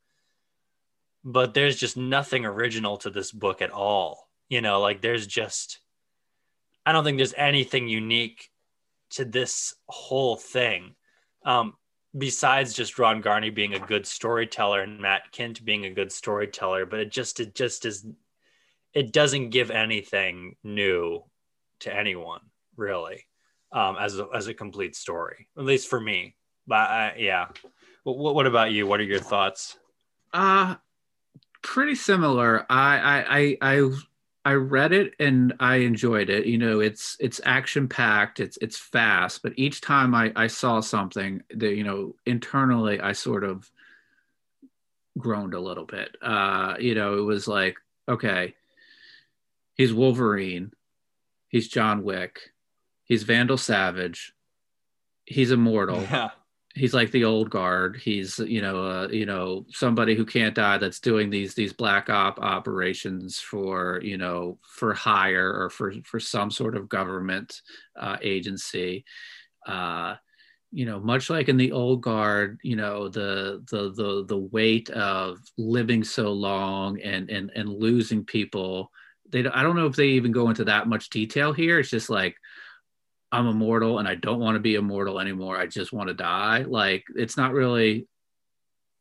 [1.23, 4.29] but there's just nothing original to this book at all.
[4.47, 5.79] You know, like there's just,
[6.85, 8.49] I don't think there's anything unique
[9.11, 10.95] to this whole thing.
[11.45, 11.73] Um,
[12.17, 16.85] besides just Ron Garney being a good storyteller and Matt Kindt being a good storyteller,
[16.85, 18.05] but it just, it just is,
[18.93, 21.23] it doesn't give anything new
[21.81, 22.41] to anyone
[22.75, 23.25] really,
[23.71, 26.35] um, as a, as a complete story, at least for me.
[26.67, 27.47] But I, yeah.
[28.03, 28.87] What, what about you?
[28.87, 29.77] What are your thoughts?
[30.33, 30.75] Uh,
[31.61, 32.65] pretty similar.
[32.69, 33.91] I I I I
[34.53, 36.45] read it and I enjoyed it.
[36.45, 38.39] You know, it's it's action packed.
[38.39, 39.43] It's it's fast.
[39.43, 43.69] But each time I I saw something that you know internally I sort of
[45.17, 46.15] groaned a little bit.
[46.21, 48.55] Uh, you know, it was like okay,
[49.75, 50.71] he's Wolverine,
[51.47, 52.53] he's John Wick,
[53.03, 54.33] he's Vandal Savage,
[55.25, 56.01] he's immortal.
[56.01, 56.31] Yeah
[56.75, 57.97] he's like the old guard.
[57.97, 62.09] He's you know uh, you know somebody who can't die that's doing these these black
[62.09, 67.61] op operations for you know for hire or for for some sort of government
[67.99, 69.05] uh, agency.
[69.65, 70.15] Uh,
[70.71, 74.89] you know, much like in the old guard, you know the the the the weight
[74.91, 78.91] of living so long and and and losing people.
[79.29, 81.79] They I don't know if they even go into that much detail here.
[81.79, 82.35] It's just like
[83.31, 85.57] I'm immortal and I don't want to be immortal anymore.
[85.57, 86.65] I just want to die.
[86.67, 88.07] Like it's not really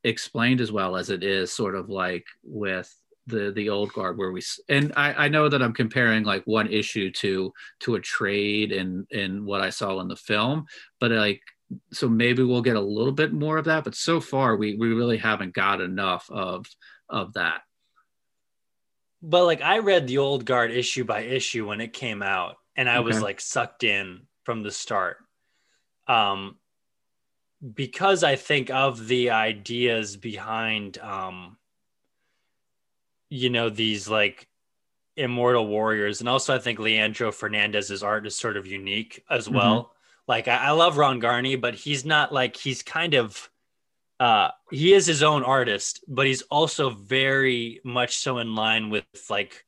[0.04, 2.94] explained as well as it is sort of like with
[3.26, 6.68] the the old guard where we and I, I know that I'm comparing like one
[6.68, 10.66] issue to to a trade in in what I saw in the film,
[11.00, 11.42] but like
[11.92, 13.84] so maybe we'll get a little bit more of that.
[13.84, 16.66] But so far we we really haven't got enough of
[17.08, 17.62] of that.
[19.22, 22.88] But like I read the old guard issue by issue when it came out and
[22.88, 23.06] I okay.
[23.06, 25.18] was like sucked in from the start.
[26.06, 26.56] Um,
[27.74, 31.58] because I think of the ideas behind, um,
[33.28, 34.48] you know, these like
[35.16, 39.56] immortal warriors, and also I think Leandro Fernandez's art is sort of unique as mm-hmm.
[39.56, 39.82] well.
[39.82, 39.92] Mm-hmm.
[40.28, 43.50] Like I, I love Ron Garney, but he's not like he's kind of
[44.20, 49.04] uh he is his own artist but he's also very much so in line with
[49.30, 49.64] like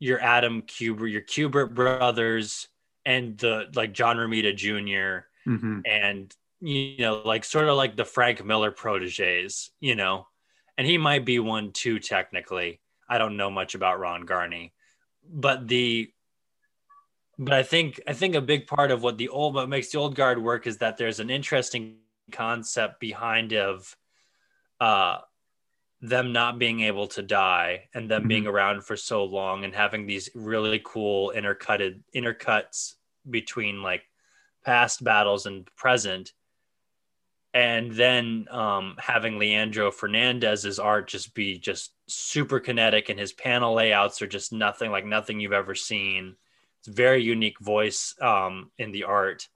[0.00, 2.66] your Adam Kubert, your Kubert brothers,
[3.04, 5.26] and the like John Romita Jr.
[5.48, 5.80] Mm-hmm.
[5.86, 10.26] and you know like sort of like the Frank Miller proteges, you know,
[10.76, 12.80] and he might be one too technically.
[13.08, 14.72] I don't know much about Ron Garney,
[15.28, 16.10] but the
[17.38, 19.98] but I think I think a big part of what the old what makes the
[19.98, 21.96] old guard work is that there's an interesting
[22.30, 23.96] concept behind of
[24.78, 25.18] uh
[26.02, 28.28] them not being able to die and them mm-hmm.
[28.28, 32.94] being around for so long and having these really cool intercutted intercuts
[33.28, 34.02] between like
[34.64, 36.32] past battles and present
[37.52, 43.74] and then um, having Leandro Fernandez's art just be just super kinetic and his panel
[43.74, 46.36] layouts are just nothing like nothing you've ever seen.
[46.78, 49.48] It's very unique voice um, in the art.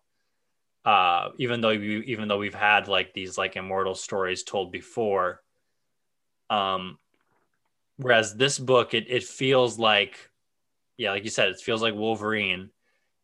[0.84, 5.40] Uh, even though we, even though we've had like these like immortal stories told before,
[6.50, 6.98] um,
[7.96, 10.30] whereas this book it it feels like,
[10.96, 12.70] yeah, like you said, it feels like Wolverine,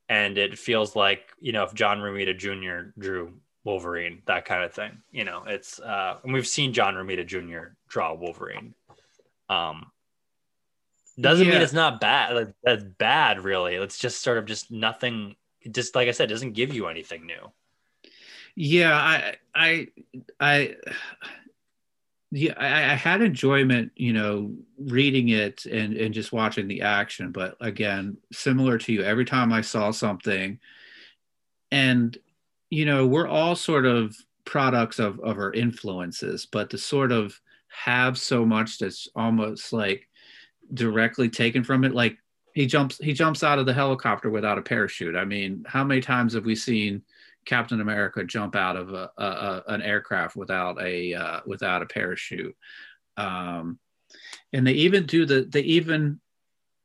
[0.09, 2.91] and it feels like you know if John Romita Jr.
[2.99, 5.03] drew Wolverine, that kind of thing.
[5.11, 7.75] You know, it's uh, and we've seen John Romita Jr.
[7.89, 8.75] draw Wolverine.
[9.49, 9.91] Um,
[11.21, 11.53] doesn't yeah.
[11.53, 12.35] mean it's not bad.
[12.35, 13.75] Like, That's bad, really.
[13.75, 15.37] It's just sort of just nothing.
[15.71, 17.53] Just like I said, doesn't give you anything new.
[18.57, 19.89] Yeah, I, I,
[20.41, 20.77] I,
[22.33, 27.33] yeah, I, I had enjoyment, you know, reading it and and just watching the action.
[27.33, 30.59] But again, similar to you, every time I saw something,
[31.73, 32.17] and
[32.71, 37.39] you know, we're all sort of products of, of our influences, but to sort of
[37.69, 40.09] have so much that's almost like
[40.75, 42.17] directly taken from it, like
[42.55, 45.17] he jumps he jumps out of the helicopter without a parachute.
[45.17, 47.03] I mean, how many times have we seen
[47.45, 51.87] Captain America jump out of a, a, a an aircraft without a uh, without a
[51.87, 52.57] parachute?
[53.17, 53.79] Um,
[54.53, 56.21] and they even do the they even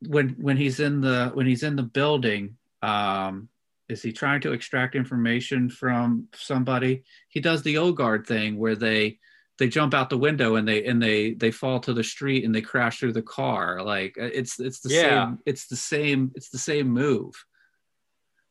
[0.07, 3.49] when when he's in the when he's in the building um,
[3.89, 8.75] is he trying to extract information from somebody he does the old guard thing where
[8.75, 9.17] they
[9.57, 12.53] they jump out the window and they and they they fall to the street and
[12.53, 15.25] they crash through the car like uh, it's it's the yeah.
[15.25, 17.33] same it's the same it's the same move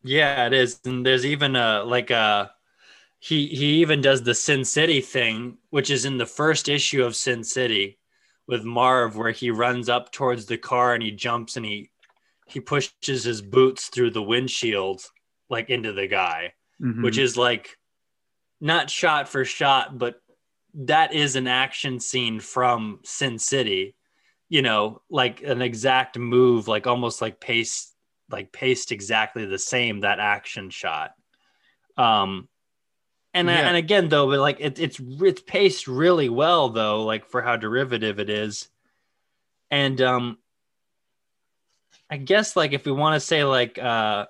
[0.04, 2.50] yeah it is and there's even a like a
[3.18, 7.16] he he even does the sin city thing which is in the first issue of
[7.16, 7.98] sin city
[8.46, 11.90] with marv where he runs up towards the car and he jumps and he
[12.46, 15.02] he pushes his boots through the windshield
[15.48, 17.02] like into the guy, mm-hmm.
[17.02, 17.76] which is like
[18.60, 20.20] not shot for shot, but
[20.74, 23.94] that is an action scene from Sin City.
[24.48, 27.93] You know, like an exact move, like almost like paste,
[28.30, 31.12] like paced exactly the same that action shot.
[31.96, 32.48] Um,
[33.32, 33.68] and yeah.
[33.68, 37.56] and again though, but like it, it's it's paced really well though, like for how
[37.56, 38.68] derivative it is,
[39.70, 40.38] and um,
[42.08, 44.26] I guess like if we want to say like uh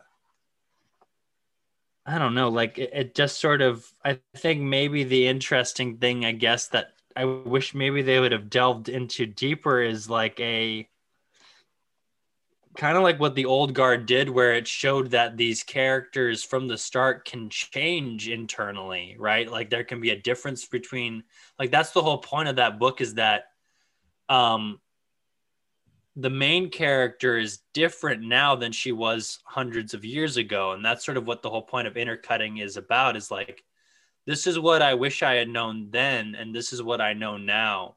[2.07, 6.25] I don't know, like it, it, just sort of I think maybe the interesting thing
[6.25, 10.89] I guess that I wish maybe they would have delved into deeper is like a
[12.77, 16.67] kind of like what the old guard did where it showed that these characters from
[16.67, 19.51] the start can change internally, right?
[19.51, 21.23] Like there can be a difference between
[21.59, 23.45] like that's the whole point of that book is that
[24.29, 24.81] um
[26.17, 31.05] the main character is different now than she was hundreds of years ago and that's
[31.05, 33.65] sort of what the whole point of intercutting is about is like
[34.27, 37.37] this is what i wish i had known then and this is what i know
[37.37, 37.97] now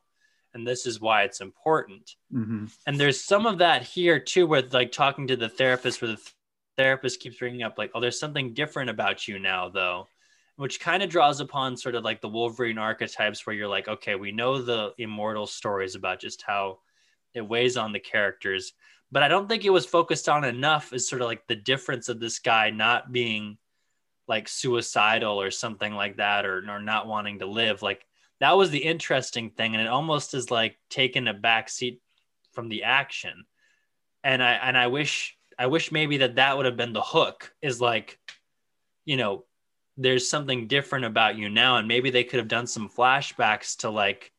[0.58, 2.66] and this is why it's important mm-hmm.
[2.86, 6.18] and there's some of that here too with like talking to the therapist where the
[6.18, 6.34] th-
[6.76, 10.08] therapist keeps bringing up like oh there's something different about you now though
[10.58, 14.16] which kind of draws upon sort of like the wolverine archetypes where you're like okay
[14.16, 16.80] we know the immortal stories about just how
[17.34, 18.74] it weighs on the characters
[19.12, 22.10] but i don't think it was focused on enough as sort of like the difference
[22.10, 23.58] of this guy not being
[24.28, 28.07] like suicidal or something like that or, or not wanting to live like
[28.40, 32.02] that was the interesting thing and it almost is like taking a back seat
[32.52, 33.46] from the action
[34.24, 37.54] and i and i wish i wish maybe that that would have been the hook
[37.62, 38.20] is like
[39.06, 39.44] you know
[39.98, 43.90] there's something different about you now and maybe they could have done some flashbacks to
[43.90, 44.32] like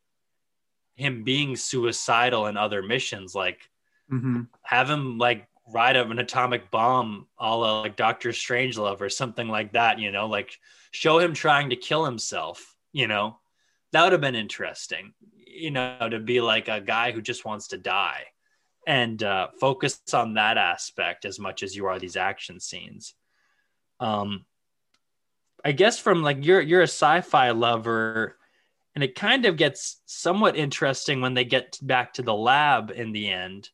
[0.95, 3.69] him being suicidal in other missions like
[4.11, 4.41] mm-hmm.
[4.63, 9.73] have him like ride up an atomic bomb all like Doctor Strangelove or something like
[9.73, 10.57] that, you know, like
[10.91, 13.39] show him trying to kill himself, you know.
[13.91, 17.69] That would have been interesting, you know, to be like a guy who just wants
[17.69, 18.25] to die
[18.87, 23.13] and uh, focus on that aspect as much as you are these action scenes.
[23.99, 24.45] Um,
[25.63, 28.37] I guess from like you're you're a sci-fi lover,
[28.95, 33.11] and it kind of gets somewhat interesting when they get back to the lab in
[33.11, 33.69] the end.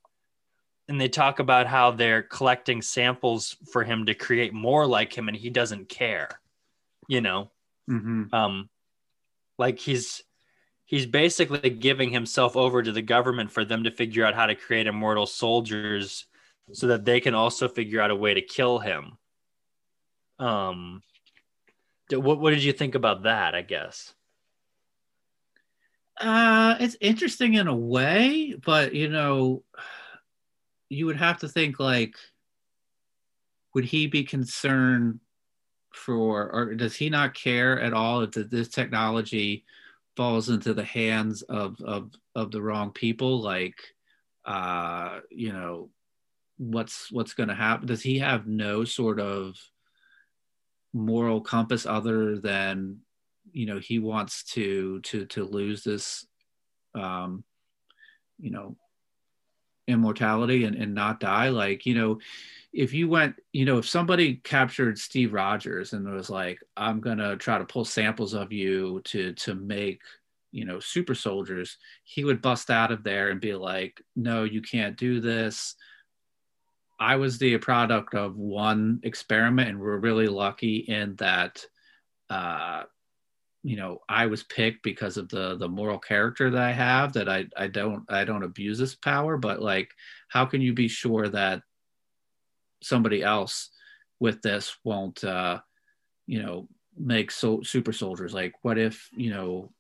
[0.88, 5.28] And they talk about how they're collecting samples for him to create more like him
[5.28, 6.30] and he doesn't care,
[7.08, 7.50] you know?
[7.90, 8.34] Mm-hmm.
[8.34, 8.70] Um,
[9.58, 10.24] like he's
[10.86, 14.56] he's basically giving himself over to the government for them to figure out how to
[14.56, 16.26] create immortal soldiers
[16.72, 19.18] so that they can also figure out a way to kill him.
[20.40, 21.02] Um,
[22.10, 23.56] what what did you think about that?
[23.56, 24.14] I guess.
[26.20, 29.64] Uh, it's interesting in a way, but you know,
[30.90, 32.16] you would have to think like,
[33.74, 35.20] would he be concerned
[35.96, 39.66] for, or does he not care at all if this technology
[40.16, 43.42] falls into the hands of of of the wrong people?
[43.42, 43.80] Like,
[44.46, 45.90] uh, you know,
[46.58, 47.88] what's what's going to happen?
[47.88, 49.58] Does he have no sort of
[50.94, 53.00] moral compass other than
[53.52, 56.26] you know he wants to to to lose this
[56.96, 57.44] um
[58.40, 58.78] you know
[59.88, 62.18] immortality and, and not die like you know
[62.74, 67.36] if you went you know if somebody captured steve rogers and was like i'm gonna
[67.36, 70.02] try to pull samples of you to to make
[70.52, 74.62] you know super soldiers he would bust out of there and be like no you
[74.62, 75.76] can't do this.
[77.00, 81.66] I was the product of one experiment, and we're really lucky in that,
[82.30, 82.84] uh,
[83.66, 87.14] you know, I was picked because of the the moral character that I have.
[87.14, 89.90] That I I don't I don't abuse this power, but like,
[90.28, 91.64] how can you be sure that
[92.84, 93.72] somebody else
[94.20, 95.62] with this won't, uh,
[96.28, 98.36] you know, make so super soldiers?
[98.36, 99.72] Like, what if you know,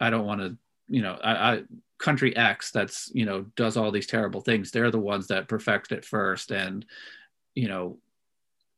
[0.00, 0.56] I don't want to,
[0.88, 1.62] you know, I, I
[1.98, 4.70] country X that's you know does all these terrible things.
[4.70, 6.86] They're the ones that perfect it first, and
[7.54, 7.98] you know,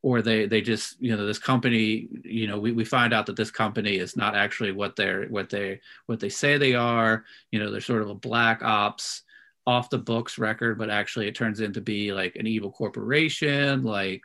[0.04, 3.36] or they they just you know this company you know we, we find out that
[3.36, 7.24] this company is not actually what they're what they what they say they are.
[7.50, 9.22] You know, they're sort of a black ops
[9.66, 13.82] off the books record, but actually it turns into be like an evil corporation.
[13.82, 14.22] Like,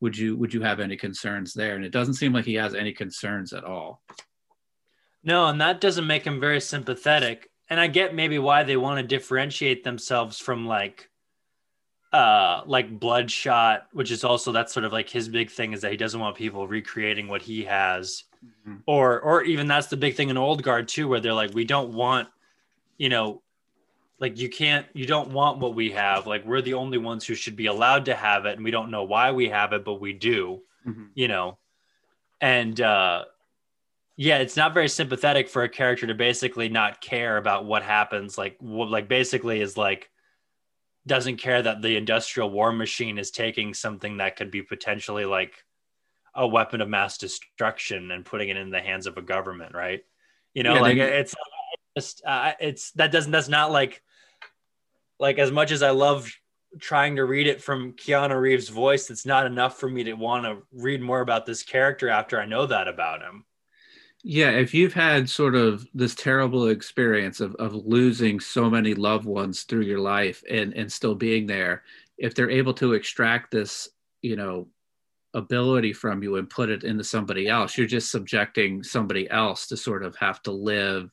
[0.00, 1.76] would you would you have any concerns there?
[1.76, 4.00] And it doesn't seem like he has any concerns at all.
[5.22, 9.00] No, and that doesn't make him very sympathetic and I get maybe why they want
[9.00, 11.09] to differentiate themselves from like
[12.12, 15.92] uh like bloodshot which is also that's sort of like his big thing is that
[15.92, 18.76] he doesn't want people recreating what he has mm-hmm.
[18.86, 21.64] or or even that's the big thing in old guard too where they're like we
[21.64, 22.28] don't want
[22.98, 23.40] you know
[24.18, 27.34] like you can't you don't want what we have like we're the only ones who
[27.34, 30.00] should be allowed to have it and we don't know why we have it but
[30.00, 31.04] we do mm-hmm.
[31.14, 31.56] you know
[32.40, 33.24] and uh
[34.20, 38.36] yeah, it's not very sympathetic for a character to basically not care about what happens.
[38.36, 40.10] Like, what like basically is like
[41.06, 45.54] doesn't care that the industrial war machine is taking something that could be potentially like
[46.34, 50.04] a weapon of mass destruction and putting it in the hands of a government, right?
[50.54, 51.34] You know, yeah, like they, it's
[51.96, 54.02] just uh, it's that doesn't that's not like
[55.18, 56.32] like as much as I love
[56.78, 60.44] trying to read it from Keanu Reeves' voice, it's not enough for me to want
[60.44, 63.44] to read more about this character after I know that about him
[64.22, 69.24] yeah if you've had sort of this terrible experience of, of losing so many loved
[69.24, 71.82] ones through your life and and still being there
[72.18, 73.88] if they're able to extract this
[74.22, 74.66] you know
[75.34, 79.76] ability from you and put it into somebody else you're just subjecting somebody else to
[79.76, 81.10] sort of have to live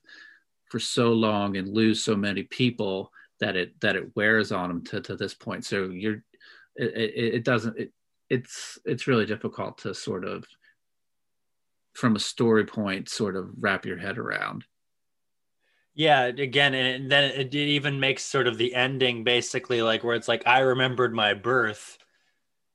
[0.70, 4.84] for so long and lose so many people that it that it wears on them
[4.84, 5.66] to, to this point.
[5.66, 6.24] So you're
[6.76, 7.92] it, it, it doesn't it,
[8.30, 10.46] it's it's really difficult to sort of
[11.98, 14.64] from a story point sort of wrap your head around.
[15.96, 20.28] Yeah, again, and then it even makes sort of the ending basically like where it's
[20.28, 21.98] like I remembered my birth,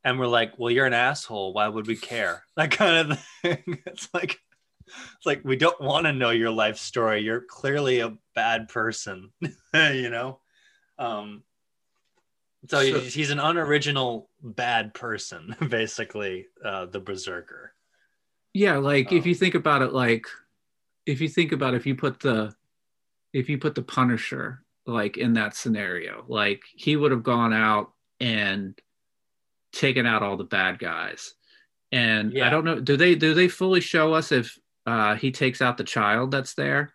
[0.02, 1.52] and we're like, well, you're an asshole.
[1.52, 2.42] Why would we care?
[2.56, 3.78] That kind of thing.
[3.86, 4.40] It's like
[4.88, 7.22] it's like we don't want to know your life story.
[7.22, 9.30] You're clearly a bad person,
[9.72, 10.40] you know.
[10.98, 11.44] Um,
[12.68, 17.71] so, so he's an unoriginal bad person, basically, uh, the berserker
[18.54, 20.26] yeah like if you think about it like
[21.06, 22.54] if you think about if you put the
[23.32, 27.92] if you put the punisher like in that scenario like he would have gone out
[28.20, 28.78] and
[29.72, 31.34] taken out all the bad guys
[31.92, 32.46] and yeah.
[32.46, 35.76] i don't know do they do they fully show us if uh he takes out
[35.76, 36.92] the child that's there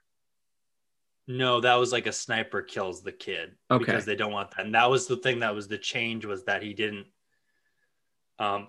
[1.28, 3.84] no that was like a sniper kills the kid okay.
[3.84, 6.43] because they don't want that and that was the thing that was the change was
[6.43, 7.08] that he didn't
[8.38, 8.68] um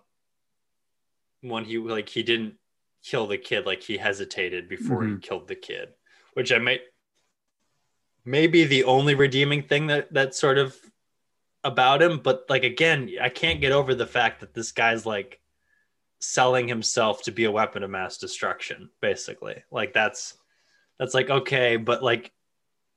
[1.42, 2.54] when he like he didn't
[3.04, 5.14] kill the kid like he hesitated before mm-hmm.
[5.14, 5.88] he killed the kid
[6.34, 6.80] which i might
[8.24, 10.76] maybe the only redeeming thing that that's sort of
[11.64, 15.40] about him but like again i can't get over the fact that this guy's like
[16.20, 20.36] selling himself to be a weapon of mass destruction basically like that's
[20.98, 22.32] that's like okay but like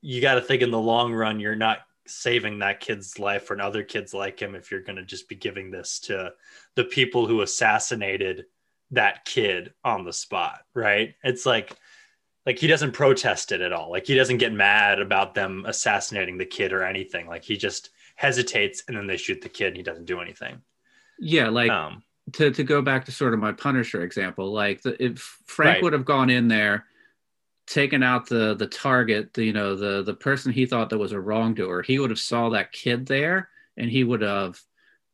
[0.02, 3.62] you got to think in the long run you're not saving that kid's life or
[3.62, 6.34] other kids like him if you're going to just be giving this to
[6.76, 8.45] the people who assassinated
[8.92, 11.16] that kid on the spot, right?
[11.24, 11.76] It's like
[12.46, 13.92] like he doesn't protest it at all.
[13.92, 17.28] Like he doesn't get mad about them assassinating the kid or anything.
[17.28, 20.62] Like he just hesitates and then they shoot the kid and he doesn't do anything.
[21.18, 25.02] Yeah, like Um, to to go back to sort of my Punisher example, like the,
[25.04, 25.84] if Frank Right.
[25.84, 26.86] would have gone in there,
[27.68, 31.12] taken out the the target, the, you know, the the person he thought that was
[31.14, 34.60] a wrongdoer, he would have saw that kid there, and he would have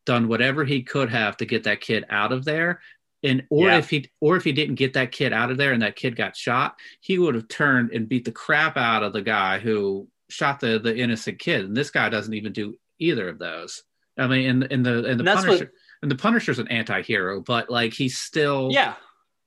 [0.06, 2.82] done whatever he could have to get that kid out of there.
[3.28, 3.78] And or Yeah.
[3.80, 6.16] if he or if he didn't get that kid out of there and that kid
[6.16, 10.08] got shot, he would have turned and beat the crap out of the guy who
[10.30, 11.66] shot the the innocent kid.
[11.66, 13.84] And this guy doesn't even do either of those.
[14.18, 15.72] I mean, in in the in the And Punisher, what-
[16.02, 18.94] and the Punisher's an anti-hero, but like he's still yeah,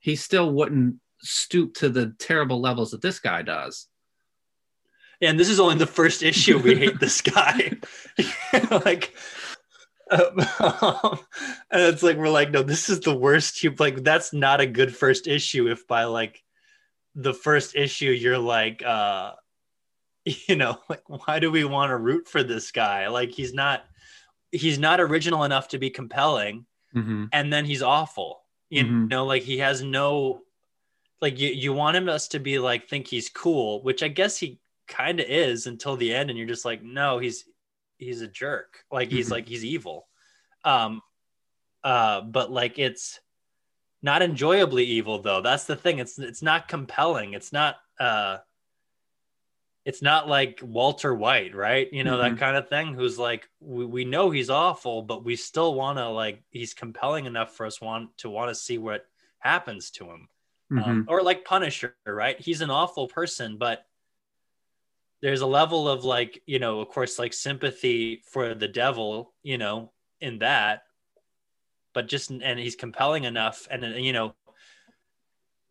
[0.01, 3.87] he still wouldn't stoop to the terrible levels that this guy does.
[5.23, 7.73] and this is only the first issue we hate this guy
[8.85, 9.15] like
[10.11, 10.39] um,
[11.71, 14.67] and it's like we're like no this is the worst you like that's not a
[14.67, 16.43] good first issue if by like
[17.15, 19.33] the first issue you're like uh
[20.25, 23.85] you know like why do we want to root for this guy like he's not
[24.53, 27.27] he's not original enough to be compelling Mm-hmm.
[27.33, 29.09] and then he's awful you Mhm.
[29.11, 30.41] know like he has no
[31.21, 34.37] like you, you want him us to be like think he's cool which i guess
[34.37, 34.59] he
[34.89, 37.45] kind of is until the end and you're just like no he's
[38.01, 39.33] he's a jerk like he's Mhm.
[39.33, 40.09] like he's evil
[40.65, 41.03] um
[41.85, 43.21] uh but like it's
[44.03, 48.39] not enjoyably evil though that's the thing it's it's not compelling it's not uh
[49.87, 51.91] it's not like Walter White, right?
[51.91, 52.21] You know, Mhm.
[52.33, 55.97] that kind of thing, who's like, we, we know he's awful, but we still want
[55.97, 59.07] to, like, he's compelling enough for us want to want to see what
[59.39, 60.29] happens to him.
[60.71, 60.91] Mm-hmm.
[60.91, 62.39] Um, or like Punisher, right?
[62.39, 63.87] He's an awful person, but
[65.23, 69.59] there's a level of like, you know, of course, like sympathy for the devil, you
[69.59, 70.83] know, in that,
[71.93, 73.69] but just, and he's compelling enough.
[73.71, 74.35] And, you know,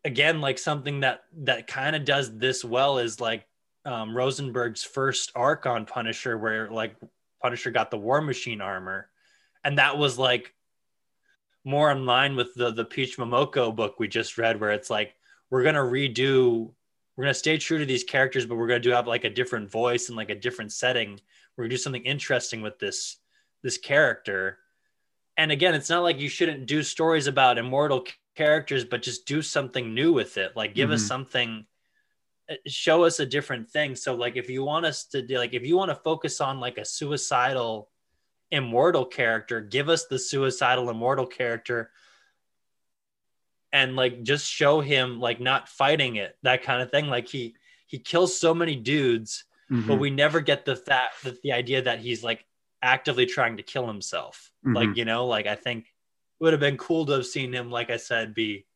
[0.04, 3.46] again, like something that, that kind of does this well is like
[3.84, 6.96] um, Rosenberg's first arc on Punisher, where like
[7.42, 9.08] Punisher got the War Machine armor.
[9.64, 10.54] And that was like
[11.64, 15.14] more in line with the the Peach Momoko book we just read, where it's like
[15.50, 16.72] we're gonna redo,
[17.20, 19.70] we're gonna stay true to these characters, but we're gonna do have like a different
[19.70, 21.20] voice and like a different setting.
[21.56, 23.18] We're gonna do something interesting with this
[23.62, 24.60] this character.
[25.36, 28.06] And again, it's not like you shouldn't do stories about immortal
[28.36, 30.56] characters, but just do something new with it.
[30.56, 31.06] Like give us Mhm.
[31.06, 31.66] something,
[32.50, 33.94] uh, show us a different thing.
[33.94, 36.60] So like if you want us to do like if you want to focus on
[36.60, 37.90] like a suicidal
[38.52, 41.92] immortal character give us the suicidal immortal character
[43.72, 47.54] and like just show him like not fighting it that kind of thing like he
[47.86, 49.86] he kills so many dudes Mhm.
[49.86, 52.44] but we never get the that the, the idea that he's like
[52.82, 54.74] actively trying to kill himself Mhm.
[54.74, 57.70] like you know like i think it would have been cool to have seen him
[57.70, 58.66] like i said be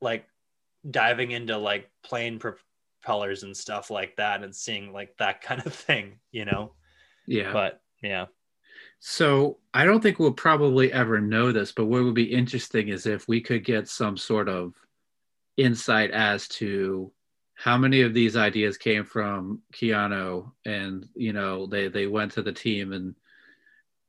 [0.00, 0.26] like
[0.90, 5.74] diving into like plane propellers and stuff like that and seeing like that kind of
[5.86, 6.72] thing you know
[7.26, 7.52] yeah.
[7.52, 8.26] but yeah
[9.00, 13.06] So I don't think we'll probably ever know this, but what would be interesting is
[13.06, 14.74] if we could get some sort of
[15.56, 17.10] insight as to
[17.54, 22.42] how many of these ideas came from Keanu and you know they they went to
[22.42, 23.14] the team and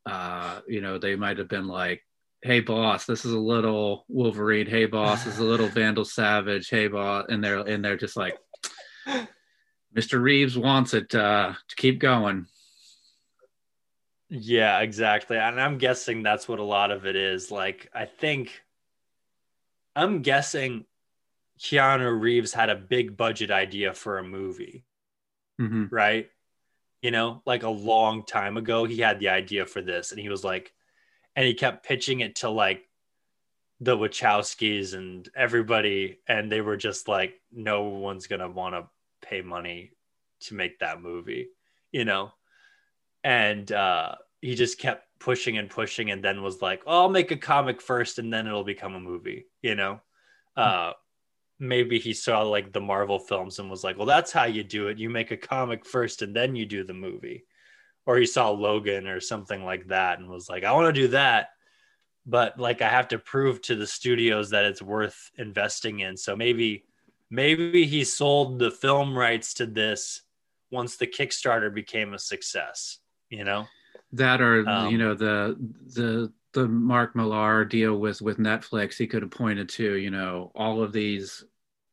[0.06, 2.02] uh you know they might have been like
[2.42, 4.68] hey boss this is a little wolverine.
[4.68, 6.70] Hey boss this is a little vandal savage.
[6.70, 8.38] Hey boss and they're and they're just like
[9.96, 12.46] mr reeves wants it uh to keep going
[14.32, 15.38] Yeah, exactly.
[15.38, 17.51] And I'm guessing that's what a lot of it is.
[17.51, 18.63] Like, I think,
[19.95, 20.86] I'm guessing
[21.59, 24.86] Keanu Reeves had a big budget idea for a movie,
[25.59, 26.29] hmm right?
[27.01, 30.29] You know, like a long time ago, he had the idea for this and he
[30.29, 30.73] was like,
[31.36, 32.89] and he kept pitching it to like
[33.79, 36.19] the Wachowskis and everybody.
[36.27, 38.89] And they were just like, no one's going to want to
[39.27, 39.91] pay money
[40.41, 41.49] to make that movie,
[41.91, 42.34] you know?
[43.24, 47.32] And uh, he just kept pushing and pushing and then was like oh, i'll make
[47.32, 50.01] a comic first and then it'll become a movie you know?
[50.57, 50.91] Uh,
[51.59, 54.88] maybe he saw like the marvel films and was like well that's how you do
[54.88, 54.97] it.
[54.97, 57.45] You make a comic first and then you do the movie.
[58.07, 61.07] Or he saw logan or something like that and was like i want to do
[61.09, 61.49] that
[62.26, 66.17] but like i have to prove to the studios that it's worth investing in.
[66.17, 66.86] So maybe
[67.30, 70.24] maybe he sold the film rights to this
[70.72, 73.01] once the kickstarter became a success
[73.32, 73.67] you know?
[74.13, 75.57] That or Um, you know the
[75.95, 80.51] the the Mark Millar deal with with Netflix he could have pointed to you know
[80.53, 81.45] all of these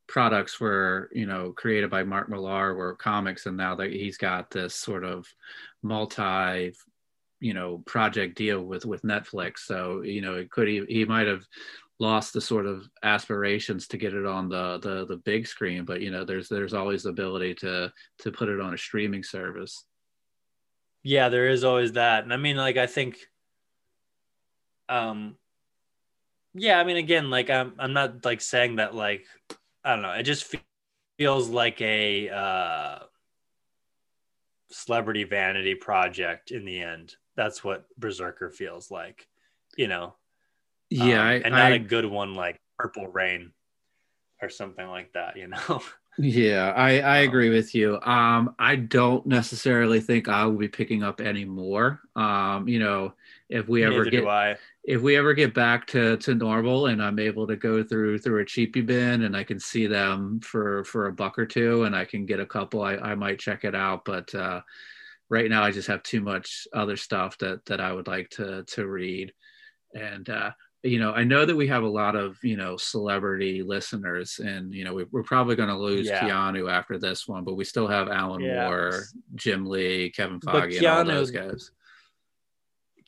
[0.08, 4.50] products were you know created by Mark Millar were comics and now that he's got
[4.50, 5.26] this sort of
[5.82, 6.74] multi
[7.40, 9.60] you know project deal with with Netflix.
[9.60, 11.44] So you know it could he, he might have
[12.00, 16.00] lost the sort of aspirations to get it on the the the big screen but
[16.00, 19.84] you know there's there's always the ability to to put it on a streaming service
[21.08, 22.24] yeah, there is always that.
[22.24, 23.16] And I mean, like, I think,
[24.90, 25.36] um,
[26.52, 29.24] yeah, I mean, again, like, I'm, I'm not like saying that, like,
[29.82, 30.12] I don't know.
[30.12, 30.54] It just
[31.16, 32.98] feels like a, uh,
[34.70, 37.16] celebrity vanity project in the end.
[37.36, 39.26] That's what Berserker feels like,
[39.78, 40.14] you know?
[40.90, 41.22] Yeah.
[41.22, 43.52] Um, I, and not I, a good one like Purple Rain
[44.42, 45.80] or something like that, you know?
[46.20, 48.00] Yeah, I, I Um, agree with you.
[48.00, 52.00] Um, I don't necessarily think I will be picking up any more.
[52.16, 53.14] Um, you know,
[53.48, 54.58] if we ever Neither get I.
[54.84, 58.40] if we ever get back to, to normal and I'm able to go through through
[58.42, 61.94] a cheapy bin and I can see them for for a buck or two and
[61.94, 64.04] I can get a couple, I, I might check it out.
[64.04, 64.62] But uh,
[65.30, 68.64] right now I just have too much other stuff that that I would like to
[68.64, 69.32] to read.
[69.94, 70.52] And uh,
[70.88, 74.74] you know, I know that we have a lot of you know celebrity listeners, and
[74.74, 76.20] you know we, we're probably going to lose Yeah.
[76.20, 78.66] Keanu after this one, but we still have Alan Yeah.
[78.66, 81.70] Moore, Jim Lee, Kevin But Feige, and all those guys.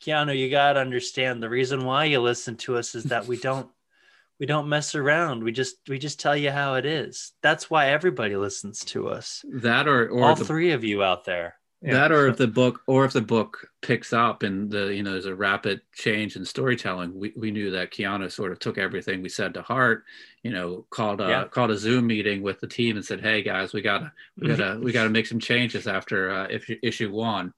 [0.01, 3.37] Keanu, you got to understand the reason why you listen to us is that we
[3.47, 3.69] don't
[4.39, 5.43] we don't mess around.
[5.43, 7.33] We just we just tell you how it is.
[7.43, 9.45] That's why everybody listens to us.
[9.47, 11.55] That or or All the, three of you out there.
[11.83, 15.13] That or if the book or if the book picks up and the you know
[15.13, 19.21] there's a rapid change in storytelling we, we knew that Keanu sort of took everything
[19.21, 20.03] we said to heart
[20.43, 21.43] you know called a Yeah.
[21.45, 24.79] called a zoom meeting with the team and said hey guys we gotta we gotta
[24.83, 27.51] we gotta make some changes after uh, if issue one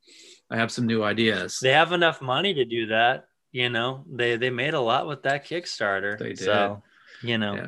[0.49, 3.27] i have some new ideas they have enough money to do that.
[3.51, 6.17] You know, they they made a lot with that Kickstarter.
[6.17, 6.39] They did.
[6.39, 6.81] So,
[7.21, 7.67] you know, Yeah.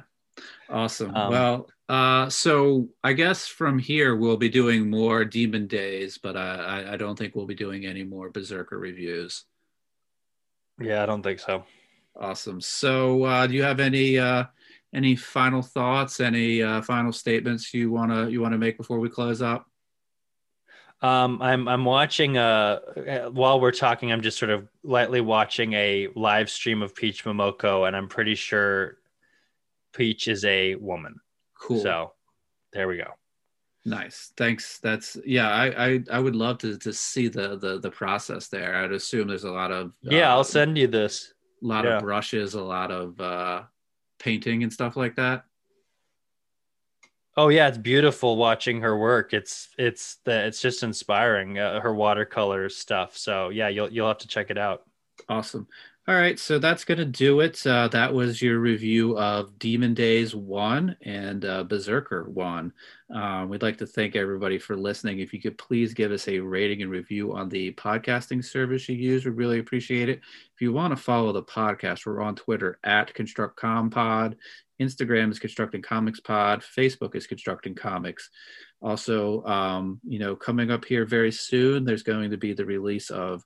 [0.68, 6.18] awesome Um, well uh so i guess from here we'll be doing more demon days
[6.18, 9.46] but I, I don't think we'll be doing any more berserker reviews
[10.80, 11.64] yeah, I don't think so.
[12.16, 12.62] Awesome.
[12.62, 14.46] So, uh, do you have any uh,
[14.94, 16.20] any final thoughts?
[16.20, 19.68] Any uh, final statements you wanna you wanna make before we close up?
[21.02, 26.08] Um, I'm I'm watching uh while we're talking, I'm just sort of lightly watching a
[26.16, 28.98] live stream of Peach Momoko, and I'm pretty sure
[29.94, 31.20] Peach is a woman.
[31.66, 31.82] Cool.
[31.82, 32.14] So
[32.74, 33.12] there we go.
[33.86, 34.32] nice.
[34.38, 34.80] Thanks.
[34.80, 35.50] That's yeah.
[35.50, 38.76] I, I I would love to to see the the the process there.
[38.76, 41.34] I'd assume there's a lot of Yeah, uh, I'll send you this.
[41.64, 41.98] a lot yeah.
[41.98, 43.64] of brushes, a lot of uh,
[44.20, 45.46] painting and stuff like that.
[47.38, 49.34] Oh yeah, it's beautiful watching her work.
[49.34, 53.18] It's it's the it's just inspiring uh, her watercolor stuff.
[53.18, 54.84] So yeah, you'll you'll have to check it out.
[55.28, 55.68] Awesome.
[56.08, 57.66] All right, so that's going to do it.
[57.66, 62.72] Uh, that was your review of Demon Days 1 and uh, Berserker 1.
[63.10, 65.18] Um, we'd like to thank everybody for listening.
[65.18, 68.96] If you could please give us a rating and review on the podcasting service you
[68.96, 70.20] use, we'd really appreciate it.
[70.54, 74.36] If you want to follow the podcast, we're on Twitter at ConstructCompod.
[74.80, 76.62] Instagram is Constructing Comics Pod.
[76.62, 78.30] Facebook is Constructing Comics.
[78.82, 83.10] Also, um, you know, coming up here very soon, there's going to be the release
[83.10, 83.44] of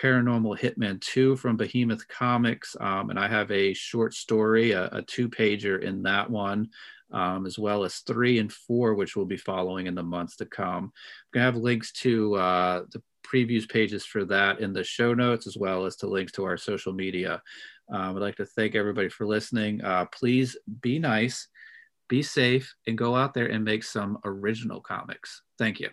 [0.00, 2.76] Paranormal Hitman 2 from Behemoth Comics.
[2.80, 6.68] Um, and I have a short story, a, a two pager in that one,
[7.12, 10.46] um, as well as three and four, which we'll be following in the months to
[10.46, 10.84] come.
[10.84, 10.92] I'm
[11.32, 15.46] going to have links to uh, the previews pages for that in the show notes,
[15.46, 17.42] as well as to links to our social media.
[17.90, 19.82] Um, I'd like to thank everybody for listening.
[19.82, 21.48] Uh, please be nice,
[22.08, 25.42] be safe, and go out there and make some original comics.
[25.58, 25.90] Thank you.